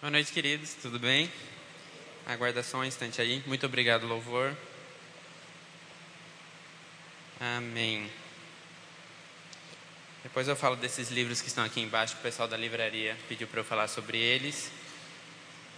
[0.00, 0.72] Boa noite, queridos.
[0.80, 1.30] Tudo bem?
[2.24, 3.42] Aguarda só um instante aí.
[3.46, 4.56] Muito obrigado, louvor.
[7.38, 8.10] Amém.
[10.22, 13.60] Depois eu falo desses livros que estão aqui embaixo, o pessoal da livraria pediu para
[13.60, 14.72] eu falar sobre eles.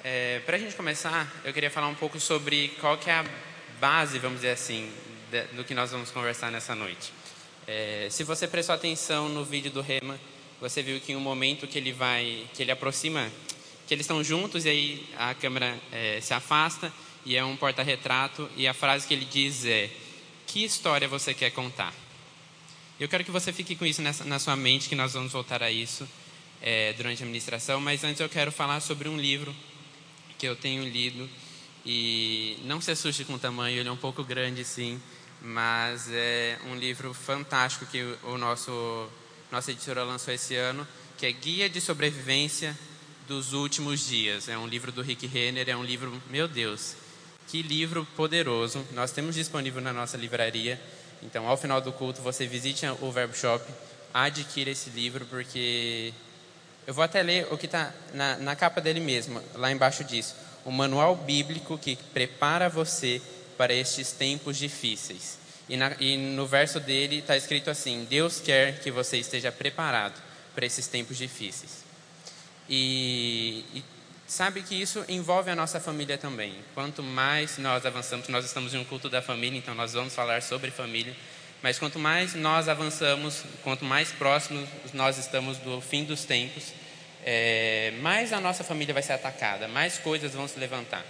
[0.04, 3.24] É, para a gente começar, eu queria falar um pouco sobre qual que é a
[3.80, 4.88] base, vamos dizer assim,
[5.54, 7.12] do que nós vamos conversar nessa noite.
[7.66, 10.16] É, se você prestou atenção no vídeo do Rema,
[10.60, 13.28] você viu que em um momento que ele vai, que ele aproxima
[13.92, 16.90] que eles estão juntos e aí a câmera é, se afasta
[17.26, 19.90] e é um porta-retrato e a frase que ele diz é:
[20.46, 21.92] Que história você quer contar?
[22.98, 25.62] Eu quero que você fique com isso nessa, na sua mente, que nós vamos voltar
[25.62, 26.08] a isso
[26.62, 29.54] é, durante a ministração, mas antes eu quero falar sobre um livro
[30.38, 31.28] que eu tenho lido
[31.84, 34.98] e não se assuste com o tamanho, ele é um pouco grande sim,
[35.42, 39.06] mas é um livro fantástico que o nosso
[39.50, 42.74] nossa editora lançou esse ano, que é Guia de Sobrevivência
[43.26, 44.48] dos últimos dias.
[44.48, 46.94] É um livro do Rick Renner, é um livro, meu Deus,
[47.48, 48.84] que livro poderoso.
[48.92, 50.80] Nós temos disponível na nossa livraria.
[51.22, 53.64] Então, ao final do culto, você visite o Verbo Shop,
[54.12, 56.12] adquira esse livro, porque
[56.86, 60.34] eu vou até ler o que está na, na capa dele mesmo, lá embaixo diz:
[60.64, 63.22] o manual bíblico que prepara você
[63.56, 65.38] para estes tempos difíceis.
[65.68, 70.20] E, na, e no verso dele está escrito assim: Deus quer que você esteja preparado
[70.54, 71.81] para esses tempos difíceis.
[72.74, 73.84] E, e
[74.26, 76.54] sabe que isso envolve a nossa família também.
[76.74, 80.40] Quanto mais nós avançamos, nós estamos em um culto da família, então nós vamos falar
[80.40, 81.14] sobre família.
[81.62, 86.72] Mas quanto mais nós avançamos, quanto mais próximos nós estamos do fim dos tempos,
[87.26, 91.04] é, mais a nossa família vai ser atacada, mais coisas vão se levantar.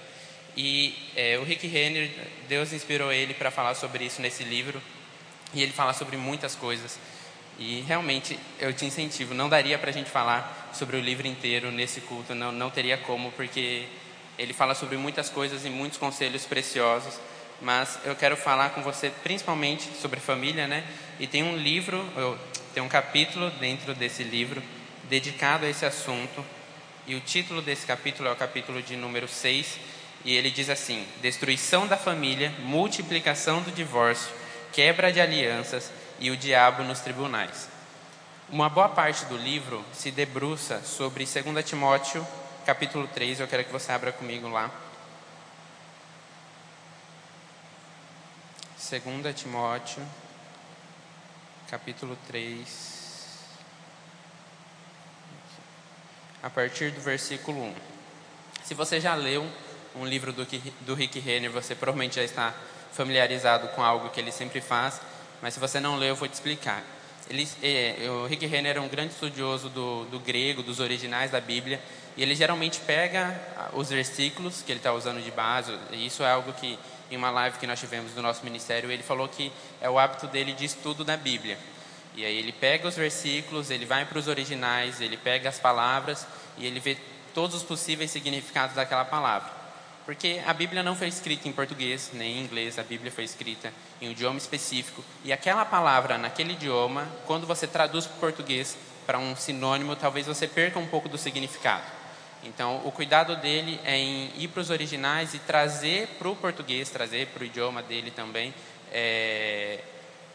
[0.57, 2.11] E é, o Rick Renner,
[2.49, 4.83] Deus inspirou ele para falar sobre isso nesse livro,
[5.55, 6.99] e ele fala sobre muitas coisas.
[7.57, 11.71] E realmente eu te incentivo, não daria para a gente falar sobre o livro inteiro
[11.71, 13.87] nesse culto, não, não teria como, porque
[14.39, 17.19] ele fala sobre muitas coisas e muitos conselhos preciosos.
[17.61, 20.85] Mas eu quero falar com você principalmente sobre família, né?
[21.21, 22.05] E tem um livro,
[22.75, 24.61] tem um capítulo dentro desse livro
[25.09, 26.45] dedicado a esse assunto.
[27.07, 29.79] E o título desse capítulo é o capítulo de número 6.
[30.25, 34.33] E ele diz assim: Destruição da família, multiplicação do divórcio,
[34.73, 37.72] quebra de alianças e o diabo nos tribunais.
[38.53, 42.27] Uma boa parte do livro se debruça sobre 2 Timóteo,
[42.67, 43.41] capítulo 3.
[43.41, 44.71] Eu quero que você abra comigo lá.
[48.77, 50.07] 2 Timóteo,
[51.71, 53.39] capítulo 3.
[56.43, 57.75] A partir do versículo 1.
[58.65, 59.51] Se você já leu
[59.97, 60.47] um livro do,
[60.83, 62.53] do Rick Renner, você provavelmente já está
[62.93, 65.01] familiarizado com algo que ele sempre faz
[65.43, 66.85] mas se você não leu, eu vou te explicar.
[67.31, 71.41] Ele, é, o Rick Renner é um grande estudioso do, do, grego, dos originais da
[71.41, 71.81] Bíblia,
[72.17, 73.41] e ele geralmente pega
[73.73, 76.79] os versículos que ele está usando de base, e isso é algo que,
[77.11, 80.27] em uma live que nós tivemos do nosso ministério, ele falou que é o hábito
[80.27, 81.59] dele de estudo da Bíblia.
[82.15, 86.27] E aí ele pega os versículos, ele vai para os originais, ele pega as palavras,
[86.59, 86.99] e ele vê
[87.33, 89.62] todos os possíveis significados daquela palavra.
[90.05, 93.73] Porque a Bíblia não foi escrita em português nem em inglês, a Bíblia foi escrita
[94.01, 95.05] em um idioma específico.
[95.25, 98.77] E aquela palavra naquele idioma, quando você traduz para o português
[99.07, 101.85] para um sinônimo, talvez você perca um pouco do significado.
[102.45, 106.91] Então, o cuidado dele é em ir para os originais e trazer para o português,
[106.91, 108.53] trazer para o idioma dele também,
[108.91, 109.79] é,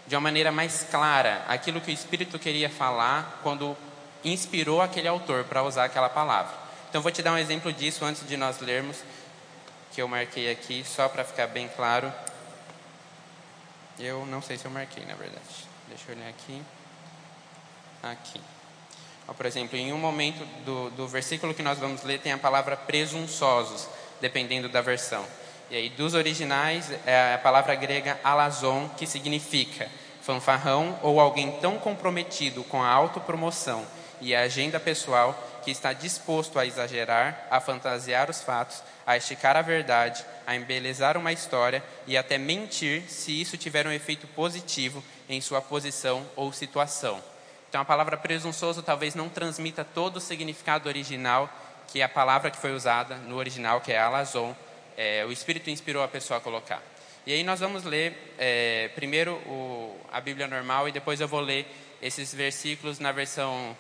[0.08, 3.76] de uma maneira mais clara, aquilo que o Espírito queria falar quando
[4.24, 6.56] inspirou aquele autor para usar aquela palavra.
[6.90, 9.04] Então, vou te dar um exemplo disso antes de nós lermos
[9.98, 12.14] que eu marquei aqui, só para ficar bem claro.
[13.98, 15.68] Eu não sei se eu marquei, na verdade.
[15.88, 16.62] Deixa eu olhar aqui.
[18.04, 18.40] Aqui.
[19.28, 22.38] Ó, por exemplo, em um momento do, do versículo que nós vamos ler, tem a
[22.38, 23.90] palavra presunçosos,
[24.22, 25.26] dependendo da versão.
[25.72, 29.90] E aí, dos originais, é a palavra grega alazon, que significa
[30.22, 33.84] fanfarrão ou alguém tão comprometido com a autopromoção
[34.22, 39.56] e a agenda pessoal que está disposto a exagerar, a fantasiar os fatos, a esticar
[39.56, 45.02] a verdade, a embelezar uma história e até mentir se isso tiver um efeito positivo
[45.30, 47.24] em sua posição ou situação.
[47.70, 51.50] Então a palavra presunçoso talvez não transmita todo o significado original
[51.88, 54.54] que é a palavra que foi usada no original, que é alazon,
[54.98, 56.84] é, o Espírito inspirou a pessoa a colocar.
[57.26, 61.40] E aí nós vamos ler é, primeiro o, a Bíblia normal e depois eu vou
[61.40, 61.66] ler
[62.02, 63.76] esses versículos na versão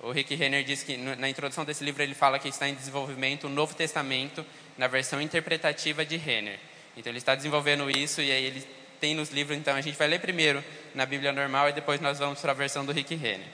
[0.00, 3.46] o Rick Renner diz que na introdução desse livro ele fala que está em desenvolvimento
[3.46, 4.44] o Novo Testamento
[4.76, 6.58] na versão interpretativa de Renner.
[6.96, 8.66] Então ele está desenvolvendo isso e aí ele
[9.00, 10.62] tem nos livros, então a gente vai ler primeiro
[10.94, 13.48] na Bíblia normal e depois nós vamos para a versão do Rick Renner.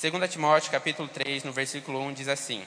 [0.00, 2.64] 2 Timóteo, capítulo 3, no versículo 1, diz assim: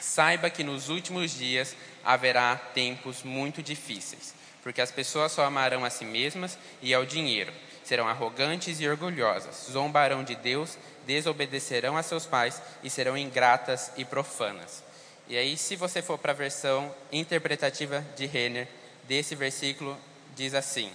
[0.00, 5.90] Saiba que nos últimos dias haverá tempos muito difíceis, porque as pessoas só amarão a
[5.90, 7.52] si mesmas e ao dinheiro.
[7.84, 14.04] Serão arrogantes e orgulhosas, zombarão de Deus, desobedecerão a seus pais e serão ingratas e
[14.04, 14.82] profanas.
[15.30, 18.66] E aí, se você for para a versão interpretativa de Renner,
[19.04, 19.96] desse versículo,
[20.34, 20.90] diz assim: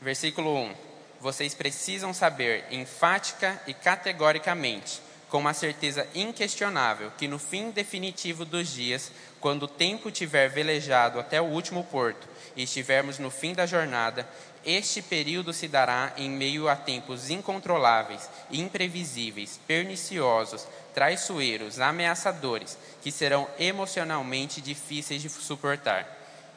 [0.00, 0.74] Versículo 1:
[1.20, 8.72] Vocês precisam saber enfática e categoricamente com uma certeza inquestionável que no fim definitivo dos
[8.72, 12.26] dias, quando o tempo tiver velejado até o último porto
[12.56, 14.26] e estivermos no fim da jornada,
[14.64, 23.48] este período se dará em meio a tempos incontroláveis, imprevisíveis, perniciosos, traiçoeiros, ameaçadores, que serão
[23.58, 26.06] emocionalmente difíceis de suportar.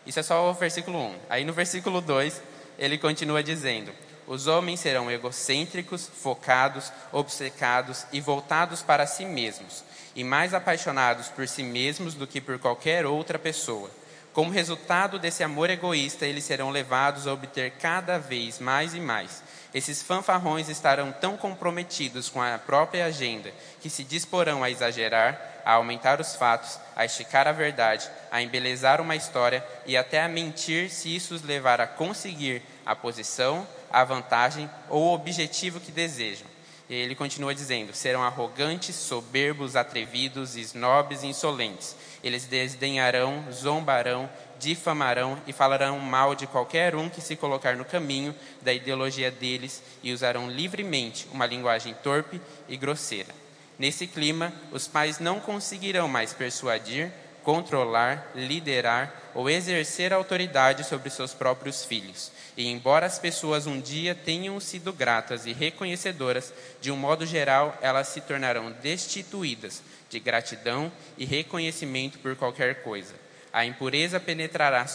[0.05, 1.15] Isso é só o versículo 1.
[1.29, 2.41] Aí no versículo 2,
[2.77, 3.91] ele continua dizendo:
[4.27, 9.83] os homens serão egocêntricos, focados, obcecados e voltados para si mesmos,
[10.15, 13.89] e mais apaixonados por si mesmos do que por qualquer outra pessoa.
[14.35, 19.41] Como resultado desse amor egoísta, eles serão levados a obter cada vez mais e mais.
[19.73, 23.49] Esses fanfarrões estarão tão comprometidos com a própria agenda
[23.79, 28.99] que se disporão a exagerar, a aumentar os fatos, a esticar a verdade, a embelezar
[28.99, 34.03] uma história e até a mentir se isso os levar a conseguir a posição, a
[34.03, 36.54] vantagem ou o objetivo que desejam.
[36.89, 41.95] Ele continua dizendo: serão arrogantes, soberbos, atrevidos, snobs e insolentes.
[42.23, 44.29] Eles desdenharão, zombarão,
[44.59, 49.81] difamarão e falarão mal de qualquer um que se colocar no caminho da ideologia deles
[50.03, 52.39] e usarão livremente uma linguagem torpe
[52.69, 53.33] e grosseira.
[53.77, 57.11] Nesse clima, os pais não conseguirão mais persuadir,
[57.45, 62.31] controlar, liderar ou exercer autoridade sobre seus próprios filhos.
[62.57, 66.51] E embora as pessoas um dia tenham sido gratas e reconhecedoras,
[66.81, 73.13] de um modo geral elas se tornarão destituídas de gratidão e reconhecimento por qualquer coisa.
[73.53, 74.85] A impureza penetrará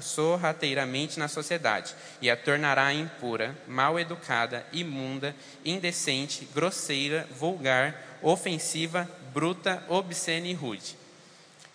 [0.00, 5.34] sorrateiramente na sociedade e a tornará impura, mal educada, imunda,
[5.64, 10.99] indecente, grosseira, vulgar, ofensiva, bruta, obscena e rude.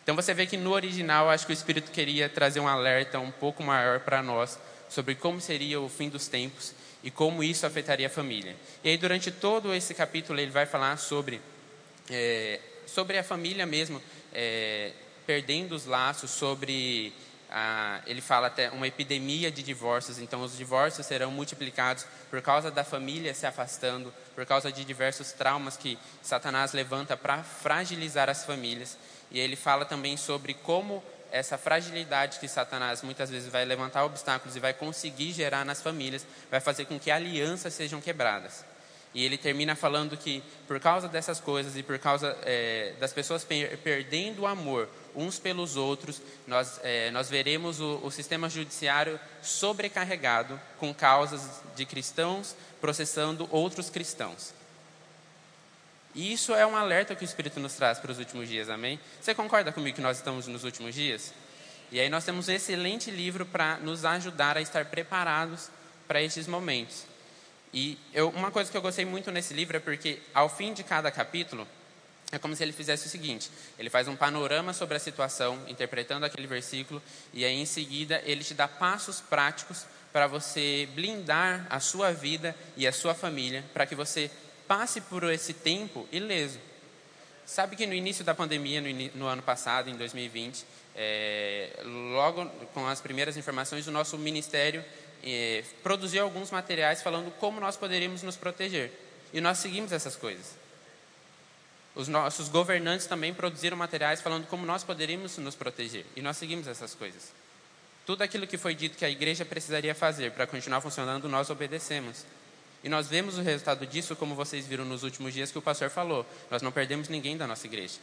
[0.05, 3.31] Então você vê que no original acho que o Espírito queria trazer um alerta um
[3.31, 8.05] pouco maior para nós sobre como seria o fim dos tempos e como isso afetaria
[8.05, 8.55] a família.
[8.83, 11.41] E aí durante todo esse capítulo ele vai falar sobre
[12.07, 13.99] é, sobre a família mesmo
[14.31, 14.91] é,
[15.25, 17.11] perdendo os laços, sobre
[18.05, 20.19] ele fala até uma epidemia de divórcios.
[20.19, 25.31] Então os divórcios serão multiplicados por causa da família se afastando, por causa de diversos
[25.31, 28.97] traumas que Satanás levanta para fragilizar as famílias.
[29.35, 34.55] E ele fala também sobre como essa fragilidade que Satanás muitas vezes vai levantar obstáculos
[34.55, 38.63] e vai conseguir gerar nas famílias, vai fazer com que alianças sejam quebradas.
[39.13, 43.43] E ele termina falando que por causa dessas coisas e por causa é, das pessoas
[43.43, 49.19] per perdendo o amor uns pelos outros, nós, é, nós veremos o, o sistema judiciário
[49.41, 54.53] sobrecarregado com causas de cristãos processando outros cristãos.
[56.15, 58.97] E isso é um alerta que o Espírito nos traz para os últimos dias, amém?
[59.21, 61.33] Você concorda comigo que nós estamos nos últimos dias?
[61.91, 65.69] E aí nós temos um excelente livro para nos ajudar a estar preparados
[66.07, 67.03] para estes momentos.
[67.73, 70.83] E eu, uma coisa que eu gostei muito nesse livro é porque, ao fim de
[70.83, 71.67] cada capítulo,
[72.31, 76.25] é como se ele fizesse o seguinte: ele faz um panorama sobre a situação, interpretando
[76.25, 77.03] aquele versículo,
[77.33, 82.55] e aí em seguida ele te dá passos práticos para você blindar a sua vida
[82.77, 84.31] e a sua família, para que você
[84.67, 86.59] passe por esse tempo ileso.
[87.45, 92.87] Sabe que no início da pandemia, no, no ano passado, em 2020, é, logo com
[92.87, 94.83] as primeiras informações, o nosso ministério
[95.23, 98.91] é, produziu alguns materiais falando como nós poderíamos nos proteger.
[99.33, 100.55] E nós seguimos essas coisas.
[101.95, 106.05] Os nossos governantes também produziram materiais falando como nós poderíamos nos proteger.
[106.15, 107.31] E nós seguimos essas coisas.
[108.05, 112.25] Tudo aquilo que foi dito que a igreja precisaria fazer para continuar funcionando, nós obedecemos.
[112.85, 115.89] E nós vemos o resultado disso, como vocês viram nos últimos dias que o pastor
[115.89, 116.23] falou.
[116.51, 117.95] Nós não perdemos ninguém da nossa igreja.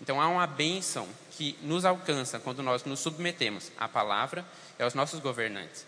[0.00, 4.44] Então há uma bênção que nos alcança quando nós nos submetemos à palavra
[4.80, 5.86] e aos nossos governantes.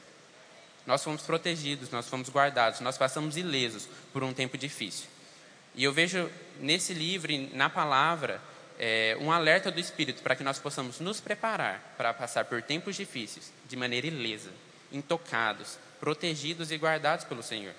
[0.87, 5.09] Nós fomos protegidos, nós fomos guardados, nós passamos ilesos por um tempo difícil.
[5.75, 8.41] E eu vejo nesse livro, na palavra,
[8.79, 12.95] é, um alerta do Espírito para que nós possamos nos preparar para passar por tempos
[12.95, 14.53] difíceis de maneira ilesa,
[14.93, 17.75] intocados, protegidos e guardados pelo Senhor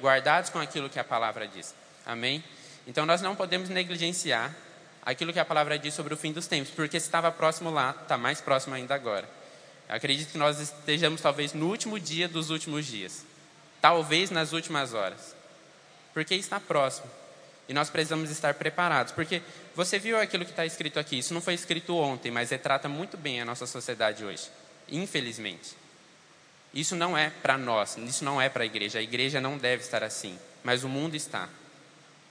[0.00, 1.74] guardados com aquilo que a palavra diz.
[2.04, 2.42] Amém?
[2.86, 4.54] Então nós não podemos negligenciar
[5.04, 7.96] aquilo que a palavra diz sobre o fim dos tempos, porque se estava próximo lá,
[8.02, 9.28] está mais próximo ainda agora.
[9.88, 13.24] Eu acredito que nós estejamos talvez no último dia dos últimos dias,
[13.80, 15.34] talvez nas últimas horas,
[16.14, 17.10] porque está próximo.
[17.68, 19.40] E nós precisamos estar preparados, porque
[19.74, 21.18] você viu aquilo que está escrito aqui.
[21.18, 24.48] Isso não foi escrito ontem, mas retrata muito bem a nossa sociedade hoje,
[24.88, 25.81] infelizmente.
[26.74, 28.98] Isso não é para nós, isso não é para a igreja.
[28.98, 31.48] A igreja não deve estar assim, mas o mundo está.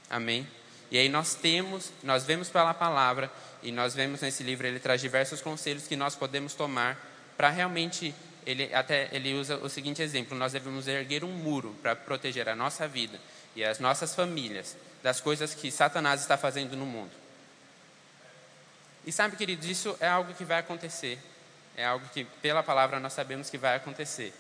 [0.10, 0.48] Amém?
[0.90, 3.32] E aí nós temos, nós vemos pela palavra
[3.64, 6.98] e nós vemos nesse livro ele traz diversos conselhos que nós podemos tomar
[7.38, 8.14] para realmente
[8.46, 12.56] ele até ele usa o seguinte exemplo: nós devemos erguer um muro para proteger a
[12.56, 13.20] nossa vida
[13.56, 17.12] e as nossas famílias das coisas que Satanás está fazendo no mundo.
[19.06, 21.18] E sabe, queridos, isso é algo que vai acontecer.
[21.76, 24.34] É algo que, pela palavra, nós sabemos que vai acontecer.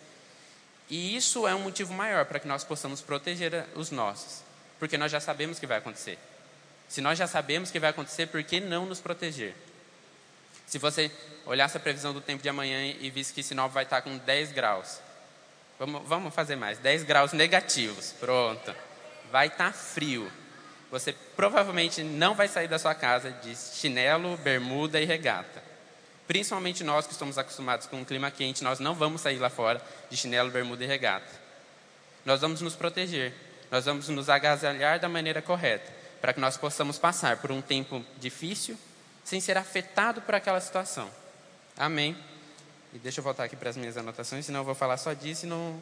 [0.89, 4.43] E isso é um motivo maior para que nós possamos proteger os nossos,
[4.77, 6.19] porque nós já sabemos que vai acontecer.
[6.89, 9.55] Se nós já sabemos que vai acontecer, por que não nos proteger?
[10.67, 11.09] Se você
[11.45, 14.51] olhasse a previsão do tempo de amanhã e visse que Sinop vai estar com 10
[14.51, 14.99] graus,
[15.79, 18.75] vamos, vamos fazer mais, 10 graus negativos, pronto.
[19.31, 20.29] Vai estar frio.
[20.89, 25.70] Você provavelmente não vai sair da sua casa de chinelo, bermuda e regata.
[26.31, 29.81] Principalmente nós que estamos acostumados com um clima quente, nós não vamos sair lá fora
[30.09, 31.27] de chinelo, bermuda e regata.
[32.23, 33.33] Nós vamos nos proteger,
[33.69, 38.01] nós vamos nos agasalhar da maneira correta para que nós possamos passar por um tempo
[38.17, 38.77] difícil
[39.25, 41.11] sem ser afetado por aquela situação.
[41.75, 42.15] Amém.
[42.93, 45.45] E deixa eu voltar aqui para as minhas anotações, senão eu vou falar só disso
[45.45, 45.81] e não.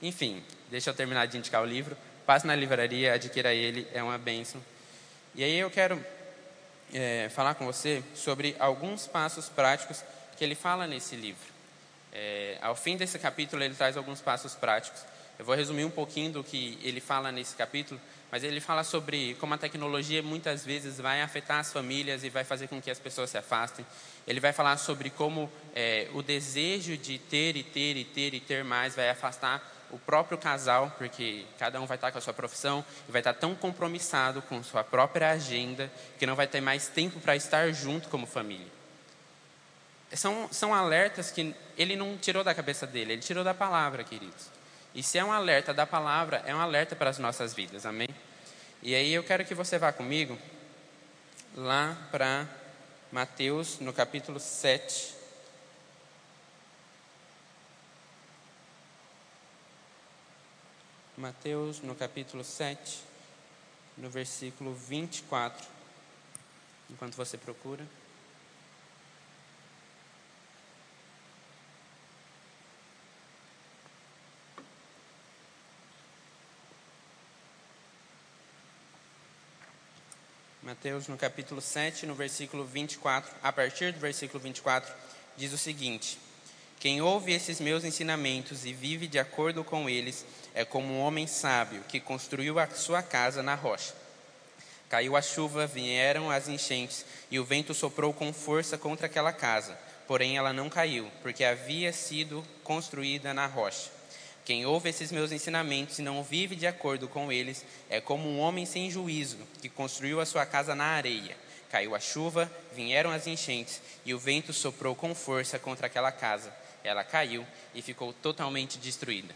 [0.00, 1.94] Enfim, deixa eu terminar de indicar o livro.
[2.24, 4.62] Passe na livraria, adquira ele, é uma bênção.
[5.34, 6.02] E aí eu quero
[6.92, 10.02] é, falar com você sobre alguns passos práticos
[10.36, 11.50] que ele fala nesse livro.
[12.12, 15.02] É, ao fim desse capítulo, ele traz alguns passos práticos.
[15.38, 17.98] Eu vou resumir um pouquinho do que ele fala nesse capítulo,
[18.30, 22.44] mas ele fala sobre como a tecnologia muitas vezes vai afetar as famílias e vai
[22.44, 23.86] fazer com que as pessoas se afastem.
[24.26, 28.40] Ele vai falar sobre como é, o desejo de ter e ter e ter e
[28.40, 32.32] ter mais vai afastar o próprio casal, porque cada um vai estar com a sua
[32.32, 36.88] profissão e vai estar tão compromissado com sua própria agenda que não vai ter mais
[36.88, 38.66] tempo para estar junto como família.
[40.12, 44.48] São, são alertas que ele não tirou da cabeça dele, ele tirou da palavra, queridos.
[44.94, 48.08] E se é um alerta da palavra, é um alerta para as nossas vidas, amém?
[48.82, 50.36] E aí eu quero que você vá comigo
[51.54, 52.46] lá para
[53.12, 55.19] Mateus, no capítulo 7.
[61.20, 62.98] Mateus, no capítulo 7,
[63.98, 65.68] no versículo 24.
[66.88, 67.86] Enquanto você procura.
[80.62, 84.90] Mateus, no capítulo 7, no versículo 24, a partir do versículo 24,
[85.36, 86.18] diz o seguinte:
[86.80, 91.26] Quem ouve esses meus ensinamentos e vive de acordo com eles é como um homem
[91.26, 93.92] sábio que construiu a sua casa na rocha.
[94.88, 99.78] Caiu a chuva, vieram as enchentes e o vento soprou com força contra aquela casa,
[100.08, 103.90] porém ela não caiu, porque havia sido construída na rocha.
[104.46, 108.40] Quem ouve esses meus ensinamentos e não vive de acordo com eles é como um
[108.40, 111.36] homem sem juízo que construiu a sua casa na areia.
[111.70, 116.50] Caiu a chuva, vieram as enchentes e o vento soprou com força contra aquela casa.
[116.82, 119.34] Ela caiu e ficou totalmente destruída.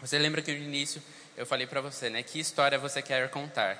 [0.00, 1.02] Você lembra que no início
[1.36, 2.22] eu falei para você, né?
[2.22, 3.78] Que história você quer contar?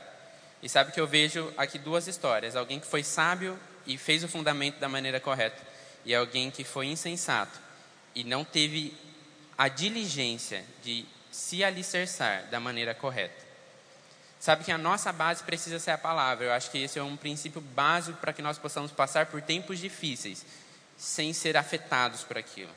[0.62, 4.28] E sabe que eu vejo aqui duas histórias: alguém que foi sábio e fez o
[4.28, 5.60] fundamento da maneira correta,
[6.04, 7.58] e alguém que foi insensato
[8.14, 8.96] e não teve
[9.56, 13.50] a diligência de se alicerçar da maneira correta.
[14.38, 16.46] Sabe que a nossa base precisa ser a palavra.
[16.46, 19.78] Eu acho que esse é um princípio básico para que nós possamos passar por tempos
[19.78, 20.44] difíceis
[21.00, 22.70] sem ser afetados por aquilo.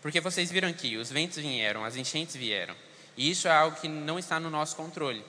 [0.00, 2.74] Porque vocês viram aqui, os ventos vieram, as enchentes vieram.
[3.16, 5.24] E isso é algo que não está no nosso controle.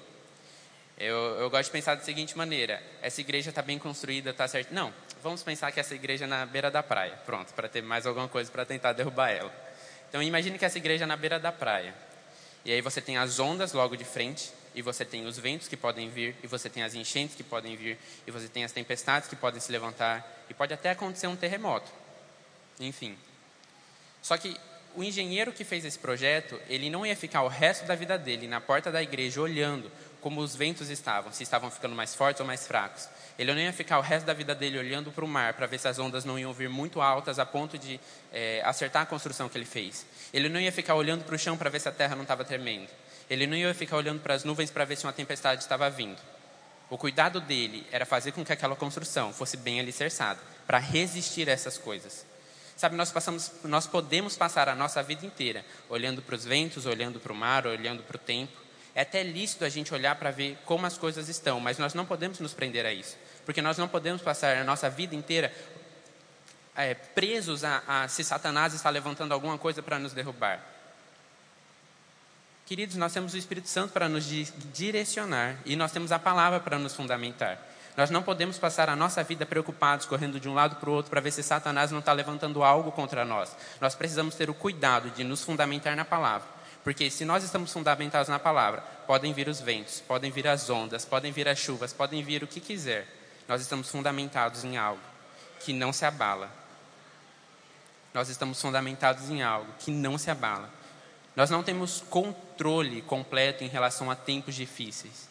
[0.98, 4.74] Eu, eu gosto de pensar da seguinte maneira: essa igreja está bem construída, está certo?
[4.74, 7.14] Não, vamos pensar que essa igreja é na beira da praia.
[7.28, 9.54] Pronto, para ter mais alguma coisa para tentar derrubar ela.
[10.10, 11.94] Então imagine que essa igreja é na beira da praia.
[12.66, 15.78] E aí você tem as ondas logo de frente, e você tem os ventos que
[15.78, 19.30] podem vir, e você tem as enchentes que podem vir, e você tem as tempestades
[19.30, 21.92] que podem se levantar, e pode até acontecer um terremoto.
[22.80, 23.18] Enfim.
[24.22, 24.58] Só que
[24.96, 28.48] o engenheiro que fez esse projeto, ele não ia ficar o resto da vida dele
[28.48, 32.48] na porta da igreja olhando como os ventos estavam, se estavam ficando mais fortes ou
[32.48, 33.10] mais fracos.
[33.38, 35.80] Ele não ia ficar o resto da vida dele olhando para o mar para ver
[35.80, 38.00] se as ondas não iam vir muito altas a ponto de
[38.32, 40.06] é, acertar a construção que ele fez.
[40.34, 42.46] Ele não ia ficar olhando para o chão para ver se a terra não estava
[42.46, 42.88] tremendo.
[43.30, 46.20] Ele não ia ficar olhando para as nuvens para ver se uma tempestade estava vindo.
[46.90, 51.52] O cuidado dele era fazer com que aquela construção fosse bem alicerçada, para resistir a
[51.52, 52.26] essas coisas.
[52.76, 57.20] Sabe, nós, passamos, nós podemos passar a nossa vida inteira olhando para os ventos, olhando
[57.20, 58.64] para o mar, olhando para o tempo,
[58.96, 62.06] É até lícito a gente olhar para ver como as coisas estão, mas nós não
[62.06, 63.18] podemos nos prender a isso.
[63.44, 65.52] Porque nós não podemos passar a nossa vida inteira
[66.76, 70.73] é, presos a, a se Satanás está levantando alguma coisa para nos derrubar.
[72.66, 74.26] Queridos, nós temos o Espírito Santo para nos
[74.74, 77.60] direcionar e nós temos a palavra para nos fundamentar.
[77.98, 81.10] Nós não podemos passar a nossa vida preocupados, correndo de um lado para o outro,
[81.10, 83.54] para ver se Satanás não está levantando algo contra nós.
[83.82, 86.48] Nós precisamos ter o cuidado de nos fundamentar na palavra.
[86.86, 91.04] Porque se nós estamos fundamentados na palavra, podem vir os ventos, podem vir as ondas,
[91.04, 93.08] podem vir as chuvas, podem vir o que quiser.
[93.48, 95.02] Nós estamos fundamentados em algo
[95.60, 96.50] que não se abala.
[98.14, 100.70] Nós estamos fundamentados em algo que não se abala.
[101.36, 102.43] Nós não temos controle
[103.06, 105.30] completo em relação a tempos difíceis.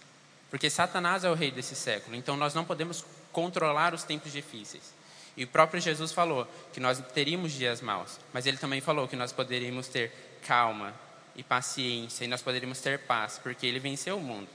[0.50, 4.92] Porque Satanás é o rei desse século, então nós não podemos controlar os tempos difíceis.
[5.36, 9.16] E o próprio Jesus falou que nós teríamos dias maus, mas ele também falou que
[9.16, 10.12] nós poderíamos ter
[10.46, 10.94] calma
[11.34, 14.48] e paciência e nós poderíamos ter paz, porque ele venceu o mundo.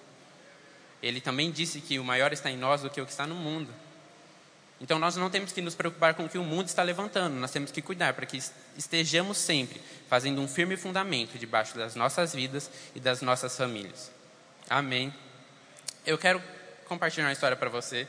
[1.01, 3.35] Ele também disse que o maior está em nós do que o que está no
[3.35, 3.73] mundo.
[4.79, 7.49] Então nós não temos que nos preocupar com o que o mundo está levantando, nós
[7.49, 8.37] temos que cuidar para que
[8.77, 14.11] estejamos sempre fazendo um firme fundamento debaixo das nossas vidas e das nossas famílias.
[14.69, 15.13] Amém.
[16.05, 16.41] Eu quero
[16.85, 18.07] compartilhar uma história para você.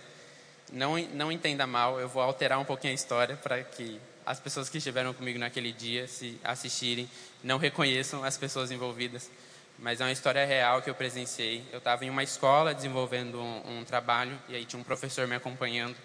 [0.73, 4.69] Não, não entenda mal, eu vou alterar um pouquinho a história para que as pessoas
[4.69, 7.09] que estiveram comigo naquele dia, se assistirem,
[7.43, 9.31] não reconheçam as pessoas envolvidas.
[9.79, 11.65] Mas é uma história real que eu presenciei.
[11.73, 15.37] Eu estava em uma escola desenvolvendo um, um trabalho e aí tinha um professor me
[15.37, 15.97] acompanhando.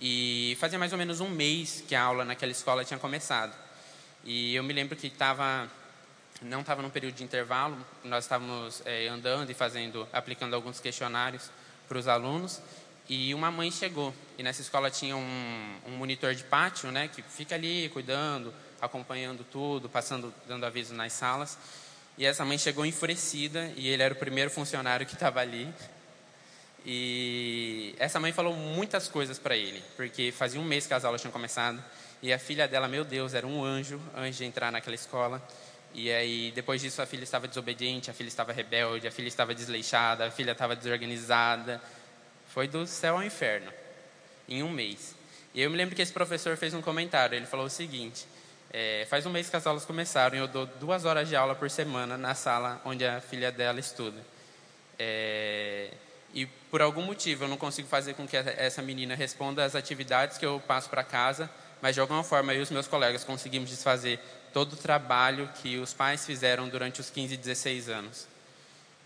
[0.00, 3.52] E fazia mais ou menos um mês que a aula naquela escola tinha começado.
[4.24, 5.68] E eu me lembro que estava
[6.42, 11.50] não estava no período de intervalo, nós estávamos é, andando e fazendo, aplicando alguns questionários
[11.88, 12.60] para os alunos,
[13.08, 14.14] e uma mãe chegou.
[14.36, 19.44] E nessa escola tinha um, um, monitor de pátio, né, que fica ali cuidando, acompanhando
[19.50, 21.58] tudo, passando, dando aviso nas salas.
[22.16, 25.72] E essa mãe chegou enfurecida, e ele era o primeiro funcionário que estava ali.
[26.84, 31.20] E essa mãe falou muitas coisas para ele, porque fazia um mês que as aulas
[31.20, 31.82] tinham começado,
[32.22, 35.42] e a filha dela, meu Deus, era um anjo antes de entrar naquela escola.
[35.94, 39.54] E aí, depois disso, a filha estava desobediente, a filha estava rebelde, a filha estava
[39.54, 41.80] desleixada, a filha estava desorganizada.
[42.48, 43.72] Foi do céu ao inferno,
[44.48, 45.14] em um mês.
[45.54, 47.36] E eu me lembro que esse professor fez um comentário.
[47.36, 48.26] Ele falou o seguinte:
[48.70, 51.54] é, faz um mês que as aulas começaram e eu dou duas horas de aula
[51.54, 54.20] por semana na sala onde a filha dela estuda.
[54.98, 55.90] É,
[56.34, 60.36] e por algum motivo eu não consigo fazer com que essa menina responda às atividades
[60.36, 61.48] que eu passo para casa,
[61.80, 64.20] mas de alguma forma eu e os meus colegas conseguimos desfazer
[64.52, 68.26] todo o trabalho que os pais fizeram durante os 15, 16 anos.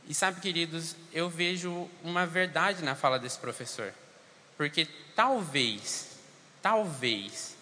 [0.09, 3.93] E sabe, queridos, eu vejo uma verdade na fala desse professor.
[4.57, 6.19] Porque talvez,
[6.61, 7.57] talvez,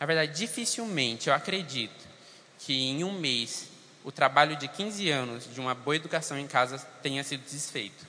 [0.00, 2.08] na verdade, dificilmente eu acredito
[2.58, 3.68] que em um mês
[4.04, 8.06] o trabalho de 15 anos de uma boa educação em casa tenha sido desfeito.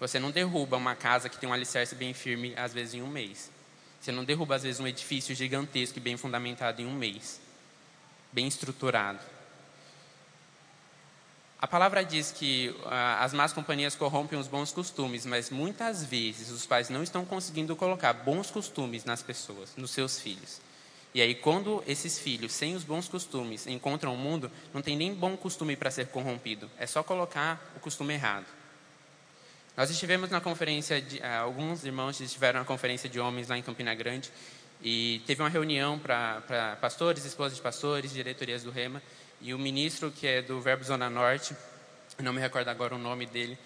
[0.00, 3.06] Você não derruba uma casa que tem um alicerce bem firme, às vezes, em um
[3.06, 3.50] mês.
[4.02, 7.40] Você não derruba, às vezes, um edifício gigantesco e bem fundamentado em um mês
[8.32, 9.20] bem estruturado.
[11.60, 16.50] A palavra diz que ah, as más companhias corrompem os bons costumes, mas muitas vezes
[16.50, 20.60] os pais não estão conseguindo colocar bons costumes nas pessoas, nos seus filhos.
[21.14, 25.14] E aí, quando esses filhos, sem os bons costumes, encontram o mundo, não tem nem
[25.14, 28.46] bom costume para ser corrompido, é só colocar o costume errado.
[29.74, 33.62] Nós estivemos na conferência, de, ah, alguns irmãos estiveram na conferência de homens lá em
[33.62, 34.30] Campina Grande,
[34.82, 39.02] e teve uma reunião para pastores, esposas de pastores, diretorias do REMA,
[39.40, 41.56] e o ministro, que é do Verbo Zona Norte,
[42.18, 43.58] não me recordo agora o nome dele,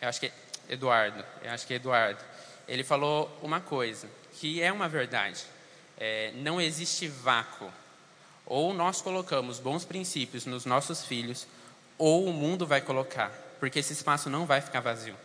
[0.00, 0.32] acho que é
[0.68, 2.22] Eduardo, acho que é Eduardo,
[2.68, 5.44] ele falou uma coisa, que é uma verdade,
[5.98, 7.68] é, não existe vácuo.
[8.46, 11.48] Ou nós colocamos bons princípios nos nossos filhos,
[11.98, 15.16] ou o mundo vai colocar, porque esse espaço não vai ficar vazio.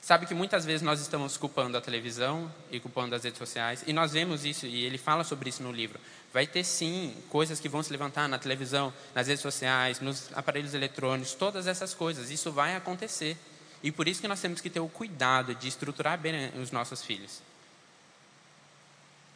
[0.00, 3.92] Sabe que muitas vezes nós estamos culpando a televisão e culpando as redes sociais, e
[3.92, 6.00] nós vemos isso, e ele fala sobre isso no livro.
[6.32, 10.74] Vai ter sim coisas que vão se levantar na televisão, nas redes sociais, nos aparelhos
[10.74, 12.30] eletrônicos, todas essas coisas.
[12.30, 13.36] Isso vai acontecer.
[13.82, 17.04] E por isso que nós temos que ter o cuidado de estruturar bem os nossos
[17.04, 17.42] filhos.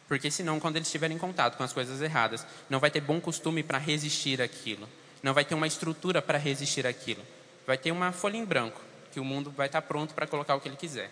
[0.07, 3.19] Porque senão, quando eles estiverem em contato com as coisas erradas, não vai ter bom
[3.19, 4.87] costume para resistir aquilo.
[5.21, 7.23] Não vai ter uma estrutura para resistir aquilo.
[7.67, 8.79] Vai ter uma folha em branco
[9.15, 11.09] que o mundo vai estar pronto para colocar o que ele quiser.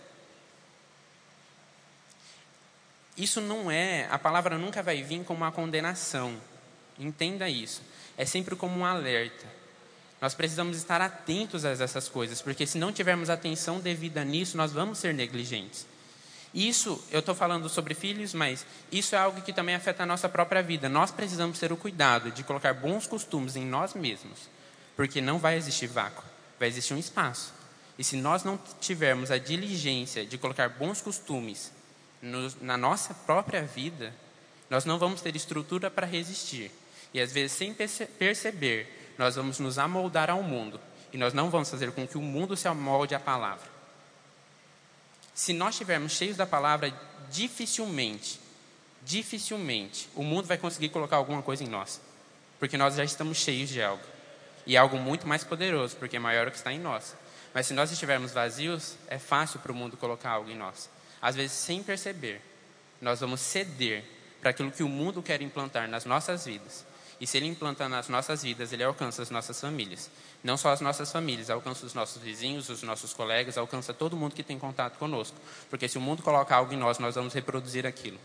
[3.16, 6.36] Isso não é, a palavra nunca vai vir como uma condenação.
[7.00, 7.82] Entenda isso.
[8.18, 9.48] É sempre como um alerta.
[10.20, 14.74] Nós precisamos estar atentos a essas coisas, porque se não tivermos atenção devida nisso, nós
[14.74, 15.88] vamos ser negligentes.
[16.54, 20.28] Isso, eu estou falando sobre filhos, mas isso é algo que também afeta a nossa
[20.28, 20.90] própria vida.
[20.90, 24.50] Nós precisamos ter o cuidado de colocar bons costumes em nós mesmos,
[24.94, 27.54] porque não vai existir vácuo vai existir um espaço.
[27.98, 31.72] E se nós não tivermos a diligência de colocar bons costumes
[32.22, 34.14] no, na nossa própria vida,
[34.70, 36.72] nós não vamos ter estrutura para resistir.
[37.14, 40.80] E às vezes, sem perceber, nós vamos nos amoldar ao mundo.
[41.12, 43.72] E nós não vamos fazer com que o mundo se amolde à palavra.
[45.34, 46.92] Se nós estivermos cheios da palavra,
[47.30, 48.40] dificilmente,
[49.04, 52.02] dificilmente, o mundo vai conseguir colocar alguma coisa em nós.
[52.58, 54.04] Porque nós já estamos cheios de algo.
[54.66, 57.16] E algo muito mais poderoso, porque é maior o que está em nós.
[57.54, 60.90] Mas se nós estivermos vazios, é fácil para o mundo colocar algo em nós.
[61.22, 62.42] Às vezes, sem perceber,
[63.00, 64.04] nós vamos ceder
[64.42, 66.86] para aquilo que o mundo quer implantar nas nossas vidas.
[67.22, 70.10] E se ele implanta nas nossas vidas, ele alcança as nossas famílias.
[70.44, 74.36] Não só as nossas famílias, alcança os nossos vizinhos, os nossos colegas, alcança todo mundo
[74.36, 75.38] que tem contato conosco.
[75.70, 78.20] Porque se o mundo coloca algo em nós, nós vamos reproduzir aquilo.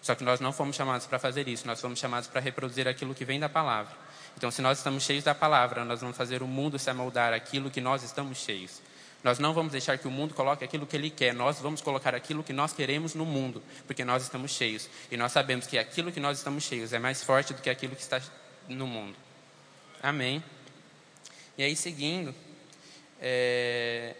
[0.00, 3.14] Só que nós não fomos chamados para fazer isso, nós fomos chamados para reproduzir aquilo
[3.14, 3.94] que vem da palavra.
[4.36, 7.70] Então, se nós estamos cheios da palavra, nós vamos fazer o mundo se amoldar aquilo
[7.70, 8.80] que nós estamos cheios.
[9.24, 12.14] Nós não vamos deixar que o mundo coloque aquilo que ele quer, nós vamos colocar
[12.14, 14.88] aquilo que nós queremos no mundo, porque nós estamos cheios.
[15.10, 17.96] E nós sabemos que aquilo que nós estamos cheios é mais forte do que aquilo
[17.96, 18.20] que está
[18.68, 19.16] no mundo.
[20.00, 20.42] Amém.
[21.56, 22.32] E aí, seguindo.
[23.20, 24.14] É...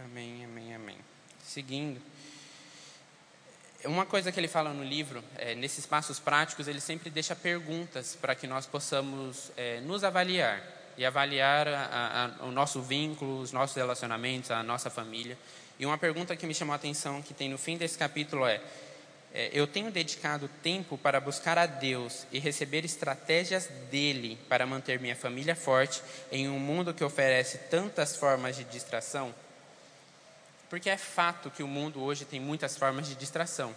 [0.00, 0.96] Amém, amém, amém.
[1.44, 2.00] Seguindo.
[3.84, 8.18] Uma coisa que ele fala no livro, é, nesses passos práticos, ele sempre deixa perguntas
[8.20, 10.60] para que nós possamos é, nos avaliar
[10.96, 15.38] e avaliar a, a, o nosso vínculo, os nossos relacionamentos, a nossa família.
[15.78, 18.60] E uma pergunta que me chamou a atenção, que tem no fim desse capítulo, é:
[19.32, 24.98] é eu tenho dedicado tempo para buscar a Deus e receber estratégias dele para manter
[24.98, 29.32] minha família forte em um mundo que oferece tantas formas de distração?
[30.68, 33.74] Porque é fato que o mundo hoje tem muitas formas de distração.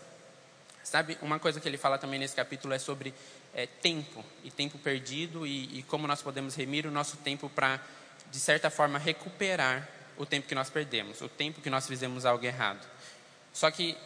[0.83, 3.13] Sabe, uma coisa que ele fala também nesse capítulo é sobre
[3.53, 7.79] é, tempo e tempo perdido e, e como nós podemos remir o nosso tempo para,
[8.31, 12.45] de certa forma, recuperar o tempo que nós perdemos, o tempo que nós fizemos algo
[12.45, 12.85] errado.
[13.53, 13.97] Só que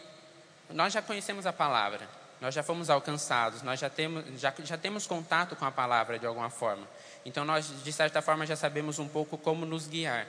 [0.70, 2.08] nós já conhecemos a palavra,
[2.40, 6.26] nós já fomos alcançados, nós já temos, já, já temos contato com a palavra de
[6.26, 6.86] alguma forma.
[7.24, 10.26] Então, nós, de certa forma, já sabemos um pouco como nos guiar.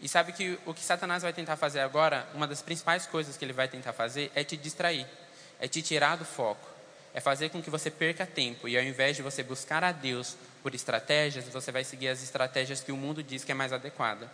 [0.00, 3.44] E sabe que o que Satanás vai tentar fazer agora, uma das principais coisas que
[3.44, 5.06] ele vai tentar fazer é te distrair,
[5.60, 6.66] é te tirar do foco,
[7.12, 10.36] é fazer com que você perca tempo e ao invés de você buscar a Deus
[10.62, 14.30] por estratégias, você vai seguir as estratégias que o mundo diz que é mais adequada.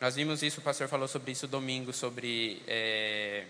[0.00, 3.44] Nós vimos isso, o pastor falou sobre isso domingo, sobre é,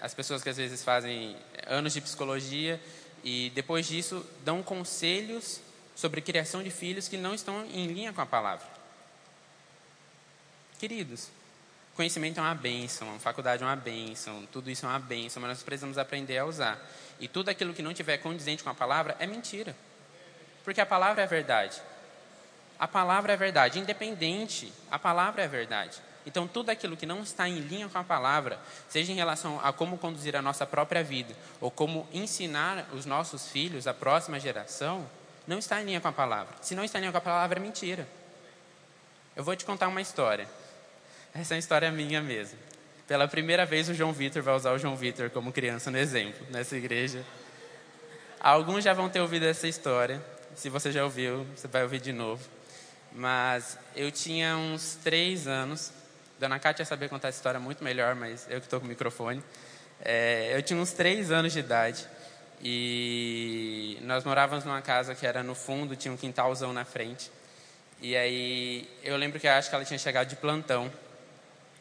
[0.00, 2.80] as pessoas que às vezes fazem anos de psicologia
[3.24, 5.60] e depois disso dão conselhos
[5.94, 8.75] sobre criação de filhos que não estão em linha com a palavra.
[10.78, 11.30] Queridos,
[11.94, 15.62] conhecimento é uma bênção, faculdade é uma bênção, tudo isso é uma bênção, mas nós
[15.62, 16.78] precisamos aprender a usar.
[17.18, 19.74] E tudo aquilo que não tiver condizente com a palavra é mentira.
[20.64, 21.80] Porque a palavra é verdade.
[22.78, 25.98] A palavra é verdade, independente, a palavra é verdade.
[26.26, 28.58] Então, tudo aquilo que não está em linha com a palavra,
[28.88, 33.48] seja em relação a como conduzir a nossa própria vida, ou como ensinar os nossos
[33.48, 35.08] filhos, a próxima geração,
[35.46, 36.52] não está em linha com a palavra.
[36.60, 38.06] Se não está em linha com a palavra, é mentira.
[39.36, 40.48] Eu vou te contar uma história.
[41.38, 42.58] Essa é uma história minha mesmo.
[43.06, 46.46] Pela primeira vez, o João Vitor vai usar o João Vitor como criança no exemplo,
[46.48, 47.22] nessa igreja.
[48.40, 50.24] Alguns já vão ter ouvido essa história.
[50.54, 52.42] Se você já ouviu, você vai ouvir de novo.
[53.12, 55.92] Mas eu tinha uns três anos.
[56.40, 58.88] Dona Cátia ia saber contar essa história muito melhor, mas eu que estou com o
[58.88, 59.44] microfone.
[60.00, 62.06] É, eu tinha uns três anos de idade.
[62.62, 67.30] E nós morávamos numa casa que era no fundo, tinha um quintalzão na frente.
[68.00, 70.90] E aí eu lembro que eu acho que ela tinha chegado de plantão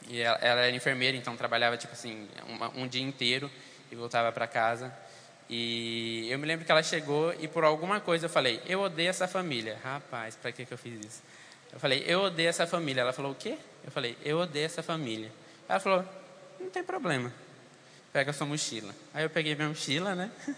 [0.07, 3.49] e ela, ela era enfermeira, então trabalhava tipo assim um, um dia inteiro
[3.91, 4.93] e voltava para casa.
[5.49, 9.09] E eu me lembro que ela chegou e por alguma coisa eu falei: "Eu odeio
[9.09, 9.77] essa família".
[9.83, 11.23] Rapaz, para que que eu fiz isso?
[11.71, 13.01] Eu falei: "Eu odeio essa família".
[13.01, 13.57] Ela falou: "O quê?".
[13.83, 15.31] Eu falei: "Eu odeio essa família".
[15.69, 16.05] Ela falou:
[16.59, 17.31] "Não tem problema.
[18.11, 18.93] Pega a sua mochila".
[19.13, 20.31] Aí eu peguei minha mochila, né?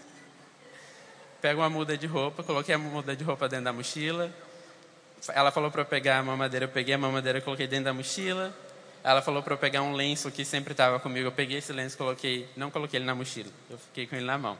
[1.42, 4.32] Pego uma muda de roupa, coloquei a muda de roupa dentro da mochila.
[5.28, 8.54] Ela falou para eu pegar a mamadeira, eu peguei a mamadeira, coloquei dentro da mochila.
[9.08, 11.28] Ela falou para eu pegar um lenço que sempre estava comigo.
[11.28, 14.36] Eu peguei esse lenço, coloquei, não coloquei ele na mochila, eu fiquei com ele na
[14.36, 14.58] mão.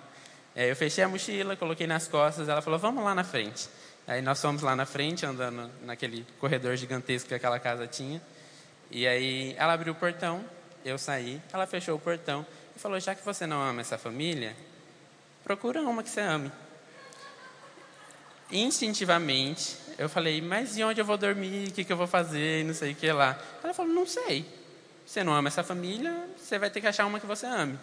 [0.56, 2.48] Aí eu fechei a mochila, coloquei nas costas.
[2.48, 3.68] Ela falou: "Vamos lá na frente".
[4.06, 8.22] Aí nós fomos lá na frente, andando naquele corredor gigantesco que aquela casa tinha.
[8.90, 10.42] E aí ela abriu o portão,
[10.82, 14.56] eu saí, ela fechou o portão e falou: "Já que você não ama essa família,
[15.44, 16.50] procura uma que você ame".
[18.50, 21.68] Instintivamente, eu falei, mas e onde eu vou dormir?
[21.68, 22.64] O que, que eu vou fazer?
[22.64, 23.36] Não sei o que lá.
[23.62, 24.46] Ela falou, não sei.
[25.04, 27.76] Você não ama essa família, você vai ter que achar uma que você ame.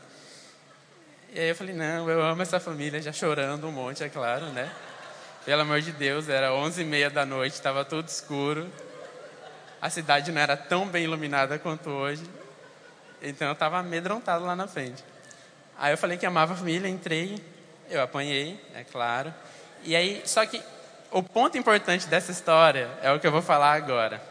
[1.33, 4.45] E aí eu falei, não, eu amo essa família, já chorando um monte, é claro,
[4.47, 4.71] né?
[5.43, 8.71] Pelo amor de Deus, era onze e meia da noite, estava tudo escuro.
[9.81, 12.23] A cidade não era tão bem iluminada quanto hoje.
[13.21, 15.03] Então eu estava amedrontado lá na frente.
[15.77, 17.43] Aí eu falei que amava a família, entrei,
[17.89, 19.33] eu apanhei, é claro.
[19.83, 20.61] E aí, só que
[21.15, 24.21] o ponto importante dessa história é o que eu vou falar agora.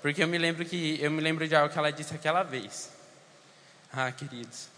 [0.00, 2.88] Porque eu me lembro que eu me lembro de algo que ela disse aquela vez.
[3.92, 4.68] Ah, queridos,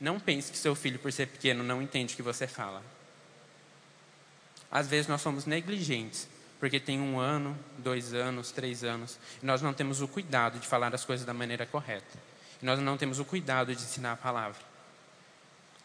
[0.00, 2.80] não pense que seu filho, por ser pequeno, não entende o que você fala.
[4.70, 6.28] Às vezes nós somos negligentes,
[6.60, 10.66] porque tem um ano, dois anos, três anos, e nós não temos o cuidado de
[10.68, 12.16] falar as coisas da maneira correta.
[12.62, 14.62] E nós não temos o cuidado de ensinar a palavra.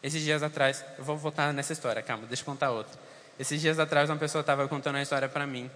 [0.00, 3.09] Esses dias atrás, eu vou voltar nessa história, calma, deixa eu contar outra.
[3.40, 5.70] Esses dias atrás, uma pessoa estava contando uma história para mim,